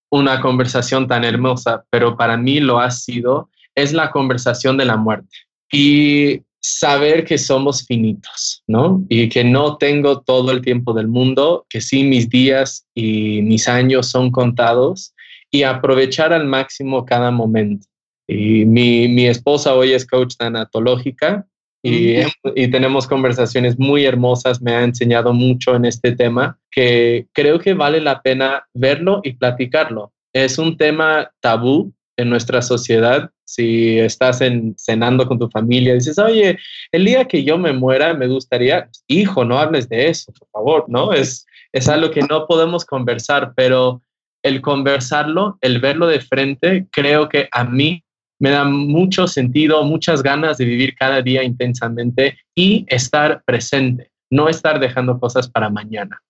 una 0.09 0.41
conversación 0.41 1.07
tan 1.07 1.23
hermosa, 1.23 1.85
pero 1.89 2.17
para 2.17 2.35
mí 2.35 2.59
lo 2.59 2.79
ha 2.79 2.91
sido 2.91 3.49
es 3.75 3.93
la 3.93 4.11
conversación 4.11 4.77
de 4.77 4.85
la 4.85 4.97
muerte 4.97 5.35
y 5.71 6.41
saber 6.61 7.25
que 7.25 7.37
somos 7.37 7.85
finitos, 7.85 8.63
¿no? 8.67 9.03
Y 9.09 9.29
que 9.29 9.43
no 9.43 9.77
tengo 9.77 10.21
todo 10.21 10.51
el 10.51 10.61
tiempo 10.61 10.93
del 10.93 11.07
mundo, 11.07 11.65
que 11.69 11.81
sí 11.81 12.03
mis 12.03 12.29
días 12.29 12.85
y 12.93 13.41
mis 13.41 13.67
años 13.67 14.07
son 14.07 14.31
contados 14.31 15.13
y 15.49 15.63
aprovechar 15.63 16.33
al 16.33 16.45
máximo 16.45 17.05
cada 17.05 17.31
momento. 17.31 17.87
Y 18.27 18.65
mi, 18.65 19.07
mi 19.07 19.27
esposa 19.27 19.73
hoy 19.73 19.93
es 19.93 20.05
coach 20.05 20.35
tanatológica 20.37 21.47
y, 21.83 22.19
y, 22.55 22.67
tenemos 22.69 23.07
conversaciones 23.07 23.79
muy 23.79 24.05
hermosas, 24.05 24.61
me 24.61 24.73
ha 24.73 24.83
enseñado 24.83 25.33
mucho 25.33 25.75
en 25.75 25.85
este 25.85 26.11
tema, 26.11 26.59
que 26.69 27.25
creo 27.33 27.59
que 27.59 27.73
vale 27.73 27.99
la 27.99 28.21
pena 28.21 28.67
verlo 28.75 29.21
y 29.23 29.33
platicarlo. 29.33 30.13
Es 30.31 30.59
un 30.59 30.77
tema 30.77 31.31
tabú 31.39 31.91
en 32.17 32.29
nuestra 32.29 32.61
sociedad 32.61 33.29
si 33.51 33.99
estás 33.99 34.39
en, 34.39 34.75
cenando 34.77 35.27
con 35.27 35.37
tu 35.37 35.49
familia, 35.49 35.93
dices, 35.93 36.17
oye, 36.17 36.57
el 36.93 37.03
día 37.03 37.25
que 37.25 37.43
yo 37.43 37.57
me 37.57 37.73
muera, 37.73 38.13
me 38.13 38.27
gustaría, 38.27 38.89
hijo, 39.07 39.43
no 39.43 39.59
hables 39.59 39.89
de 39.89 40.07
eso, 40.07 40.31
por 40.31 40.47
favor, 40.49 40.85
¿no? 40.87 41.11
Es, 41.11 41.45
es 41.73 41.89
algo 41.89 42.11
que 42.11 42.21
no 42.21 42.47
podemos 42.47 42.85
conversar, 42.85 43.53
pero 43.55 44.01
el 44.41 44.61
conversarlo, 44.61 45.57
el 45.59 45.81
verlo 45.81 46.07
de 46.07 46.21
frente, 46.21 46.87
creo 46.91 47.27
que 47.27 47.49
a 47.51 47.65
mí 47.65 48.03
me 48.39 48.51
da 48.51 48.63
mucho 48.63 49.27
sentido, 49.27 49.83
muchas 49.83 50.23
ganas 50.23 50.57
de 50.57 50.65
vivir 50.65 50.95
cada 50.95 51.21
día 51.21 51.43
intensamente 51.43 52.37
y 52.55 52.85
estar 52.87 53.43
presente, 53.43 54.11
no 54.31 54.47
estar 54.47 54.79
dejando 54.79 55.19
cosas 55.19 55.49
para 55.49 55.69
mañana. 55.69 56.21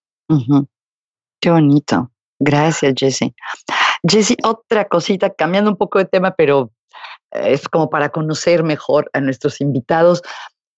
Qué 1.39 1.51
bonito. 1.51 2.11
Gracias, 2.39 2.95
Jesse. 2.97 3.31
Jesse, 4.07 4.35
otra 4.43 4.85
cosita, 4.87 5.29
cambiando 5.29 5.69
un 5.71 5.77
poco 5.77 5.99
de 5.99 6.05
tema, 6.05 6.31
pero 6.31 6.71
es 7.31 7.67
como 7.67 7.89
para 7.89 8.09
conocer 8.09 8.63
mejor 8.63 9.09
a 9.13 9.21
nuestros 9.21 9.61
invitados. 9.61 10.21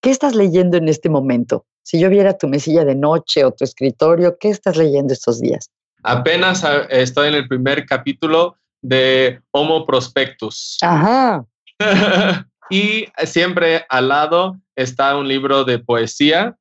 ¿Qué 0.01 0.09
estás 0.09 0.35
leyendo 0.35 0.77
en 0.77 0.89
este 0.89 1.09
momento? 1.09 1.65
Si 1.83 1.99
yo 1.99 2.09
viera 2.09 2.37
tu 2.37 2.47
mesilla 2.47 2.85
de 2.85 2.95
noche 2.95 3.43
o 3.43 3.51
tu 3.51 3.63
escritorio, 3.63 4.37
¿qué 4.39 4.49
estás 4.49 4.77
leyendo 4.77 5.13
estos 5.13 5.39
días? 5.39 5.69
Apenas 6.03 6.63
ah, 6.63 6.81
estoy 6.89 7.29
en 7.29 7.35
el 7.35 7.47
primer 7.47 7.85
capítulo 7.85 8.57
de 8.81 9.41
Homo 9.51 9.85
Prospectus. 9.85 10.77
Ajá. 10.81 11.45
y 12.69 13.05
siempre 13.25 13.85
al 13.89 14.09
lado 14.09 14.57
está 14.75 15.15
un 15.15 15.27
libro 15.27 15.63
de 15.63 15.79
poesía 15.79 16.55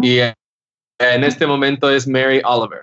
y 0.00 0.18
en 0.18 1.24
este 1.24 1.46
momento 1.46 1.90
es 1.90 2.08
Mary 2.08 2.40
Oliver. 2.44 2.82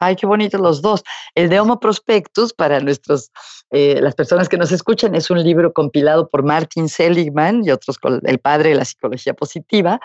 Ay, 0.00 0.16
qué 0.16 0.26
bonitos 0.26 0.60
los 0.60 0.80
dos. 0.80 1.02
El 1.34 1.48
de 1.48 1.58
Homo 1.58 1.80
Prospectus, 1.80 2.52
para 2.52 2.80
nuestros, 2.80 3.30
eh, 3.70 4.00
las 4.00 4.14
personas 4.14 4.48
que 4.48 4.56
nos 4.56 4.70
escuchan, 4.70 5.14
es 5.14 5.30
un 5.30 5.42
libro 5.42 5.72
compilado 5.72 6.28
por 6.28 6.44
Martin 6.44 6.88
Seligman 6.88 7.64
y 7.64 7.70
otros, 7.70 7.98
el 8.24 8.38
padre 8.38 8.70
de 8.70 8.74
la 8.76 8.84
psicología 8.84 9.34
positiva, 9.34 10.00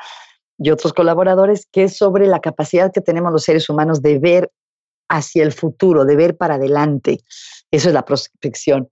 y 0.57 0.71
otros 0.71 0.93
colaboradores, 0.93 1.67
que 1.71 1.83
es 1.83 1.97
sobre 1.97 2.27
la 2.27 2.39
capacidad 2.39 2.91
que 2.91 3.01
tenemos 3.01 3.31
los 3.31 3.43
seres 3.43 3.69
humanos 3.69 4.01
de 4.01 4.19
ver 4.19 4.51
hacia 5.09 5.43
el 5.43 5.51
futuro, 5.51 6.05
de 6.05 6.15
ver 6.15 6.37
para 6.37 6.55
adelante. 6.55 7.19
Eso 7.69 7.89
es 7.89 7.93
la 7.93 8.05
prospección. 8.05 8.89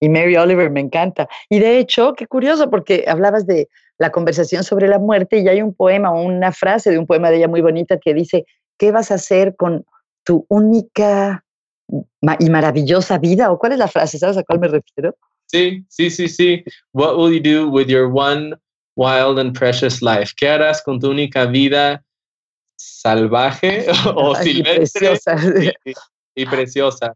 Y 0.00 0.08
Mary 0.08 0.36
Oliver 0.36 0.70
me 0.70 0.80
encanta. 0.80 1.28
Y 1.48 1.58
de 1.58 1.78
hecho, 1.78 2.14
qué 2.14 2.26
curioso, 2.26 2.70
porque 2.70 3.04
hablabas 3.06 3.46
de 3.46 3.68
la 3.98 4.10
conversación 4.10 4.64
sobre 4.64 4.88
la 4.88 4.98
muerte 4.98 5.38
y 5.38 5.48
hay 5.48 5.60
un 5.60 5.74
poema 5.74 6.10
una 6.10 6.52
frase 6.52 6.90
de 6.90 6.98
un 6.98 7.06
poema 7.06 7.30
de 7.30 7.36
ella 7.36 7.48
muy 7.48 7.60
bonita 7.60 7.98
que 7.98 8.14
dice, 8.14 8.46
¿qué 8.78 8.92
vas 8.92 9.10
a 9.10 9.14
hacer 9.14 9.54
con 9.56 9.84
tu 10.30 10.46
única 10.48 11.44
y 12.38 12.50
maravillosa 12.50 13.18
vida? 13.18 13.50
¿O 13.50 13.58
cuál 13.58 13.72
es 13.72 13.78
la 13.78 13.88
frase? 13.88 14.16
¿Sabes 14.16 14.36
a 14.36 14.44
cuál 14.44 14.60
me 14.60 14.68
refiero? 14.68 15.16
Sí, 15.46 15.84
sí, 15.88 16.08
sí, 16.08 16.28
sí. 16.28 16.62
What 16.92 17.16
will 17.16 17.34
you 17.34 17.40
do 17.42 17.68
with 17.68 17.88
your 17.88 18.08
one 18.08 18.54
wild 18.94 19.40
and 19.40 19.58
precious 19.58 20.00
life? 20.00 20.32
¿Qué 20.36 20.48
harás 20.48 20.82
con 20.84 21.00
tu 21.00 21.10
única 21.10 21.46
vida 21.46 22.04
salvaje 22.76 23.86
o 24.14 24.36
silvestre 24.36 25.18
y 26.36 26.46
preciosa? 26.46 27.12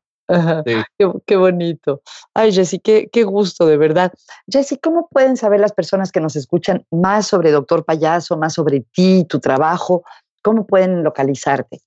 qué, 1.25 1.37
bonito. 1.37 2.03
Ay, 2.35 2.51
Jessy, 2.51 2.81
qué, 2.81 3.09
qué, 3.13 3.23
gusto, 3.23 3.65
de 3.67 3.77
verdad. 3.77 4.13
Jessy, 4.49 4.77
¿cómo 4.79 5.07
pueden 5.09 5.37
saber 5.37 5.61
las 5.61 5.73
personas 5.73 6.11
que 6.11 6.21
nos 6.21 6.35
escuchan 6.35 6.85
más 6.91 7.29
sobre 7.29 7.53
Doctor 7.53 7.85
Payaso, 7.85 8.37
más 8.37 8.55
sobre 8.55 8.81
ti, 8.81 9.25
tu 9.29 9.39
trabajo? 9.39 10.03
¿Cómo 10.43 10.67
pueden 10.67 11.05
localizarte? 11.05 11.81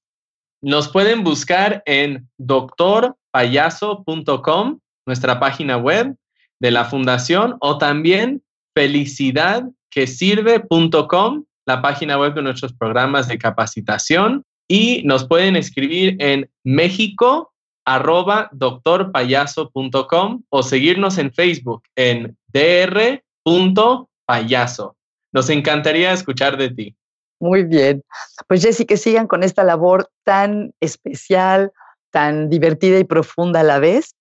Nos 0.61 0.89
pueden 0.89 1.23
buscar 1.23 1.81
en 1.85 2.27
doctorpayaso.com, 2.37 4.79
nuestra 5.05 5.39
página 5.39 5.77
web 5.77 6.17
de 6.59 6.71
la 6.71 6.83
fundación, 6.85 7.55
o 7.59 7.77
también 7.77 8.41
felicidadquesirve.com, 8.75 11.43
la 11.65 11.81
página 11.81 12.17
web 12.17 12.33
de 12.33 12.41
nuestros 12.41 12.73
programas 12.73 13.27
de 13.27 13.37
capacitación. 13.37 14.43
Y 14.67 15.03
nos 15.05 15.27
pueden 15.27 15.55
escribir 15.55 16.15
en 16.19 16.49
México 16.63 17.53
arroba 17.85 18.49
doctorpayaso.com 18.51 20.41
o 20.49 20.63
seguirnos 20.63 21.17
en 21.17 21.31
Facebook 21.31 21.83
en 21.95 22.35
dr.payaso. 23.45 24.95
Nos 25.31 25.49
encantaría 25.49 26.11
escuchar 26.11 26.57
de 26.57 26.69
ti. 26.69 26.95
Muy 27.39 27.63
bien. 27.63 28.03
Pues 28.47 28.63
Jessy, 28.63 28.85
que 28.85 28.97
sigan 28.97 29.27
con 29.27 29.43
esta 29.43 29.63
labor 29.63 30.09
tan 30.23 30.73
especial, 30.79 31.71
tan 32.11 32.49
divertida 32.49 32.97
y 32.99 33.03
profunda 33.03 33.59
a 33.59 33.63
la 33.63 33.79
vez. 33.79 34.15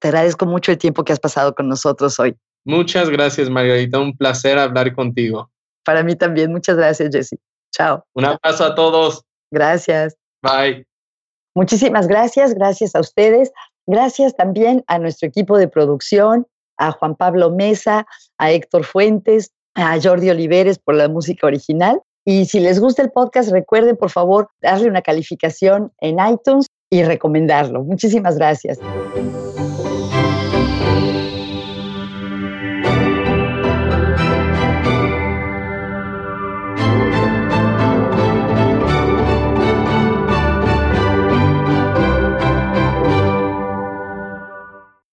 Te 0.00 0.08
agradezco 0.08 0.46
mucho 0.46 0.72
el 0.72 0.78
tiempo 0.78 1.04
que 1.04 1.12
has 1.12 1.20
pasado 1.20 1.54
con 1.54 1.68
nosotros 1.68 2.18
hoy. 2.20 2.36
Muchas 2.64 3.08
gracias, 3.08 3.48
Margarita. 3.48 3.98
Un 3.98 4.16
placer 4.16 4.58
hablar 4.58 4.94
contigo. 4.94 5.50
Para 5.84 6.02
mí 6.02 6.14
también. 6.14 6.52
Muchas 6.52 6.76
gracias, 6.76 7.10
Jessy. 7.12 7.36
Chao. 7.72 8.04
Un 8.14 8.26
abrazo 8.26 8.64
a 8.64 8.74
todos. 8.74 9.24
Gracias. 9.50 10.16
Bye. 10.42 10.86
Muchísimas 11.54 12.06
gracias. 12.06 12.54
Gracias 12.54 12.94
a 12.94 13.00
ustedes. 13.00 13.50
Gracias 13.86 14.36
también 14.36 14.84
a 14.86 14.98
nuestro 14.98 15.26
equipo 15.28 15.58
de 15.58 15.68
producción, 15.68 16.46
a 16.76 16.92
Juan 16.92 17.16
Pablo 17.16 17.50
Mesa, 17.50 18.06
a 18.38 18.52
Héctor 18.52 18.84
Fuentes, 18.84 19.52
a 19.74 20.00
Jordi 20.00 20.30
Oliveres 20.30 20.78
por 20.78 20.94
la 20.94 21.08
música 21.08 21.46
original 21.46 22.00
y 22.24 22.44
si 22.46 22.60
les 22.60 22.80
gusta 22.80 23.02
el 23.02 23.10
podcast, 23.10 23.50
recuerden 23.50 23.96
por 23.96 24.10
favor 24.10 24.48
darle 24.60 24.88
una 24.88 25.02
calificación 25.02 25.92
en 26.00 26.18
iTunes 26.20 26.66
y 26.90 27.02
recomendarlo. 27.02 27.82
Muchísimas 27.82 28.36
gracias. 28.36 28.78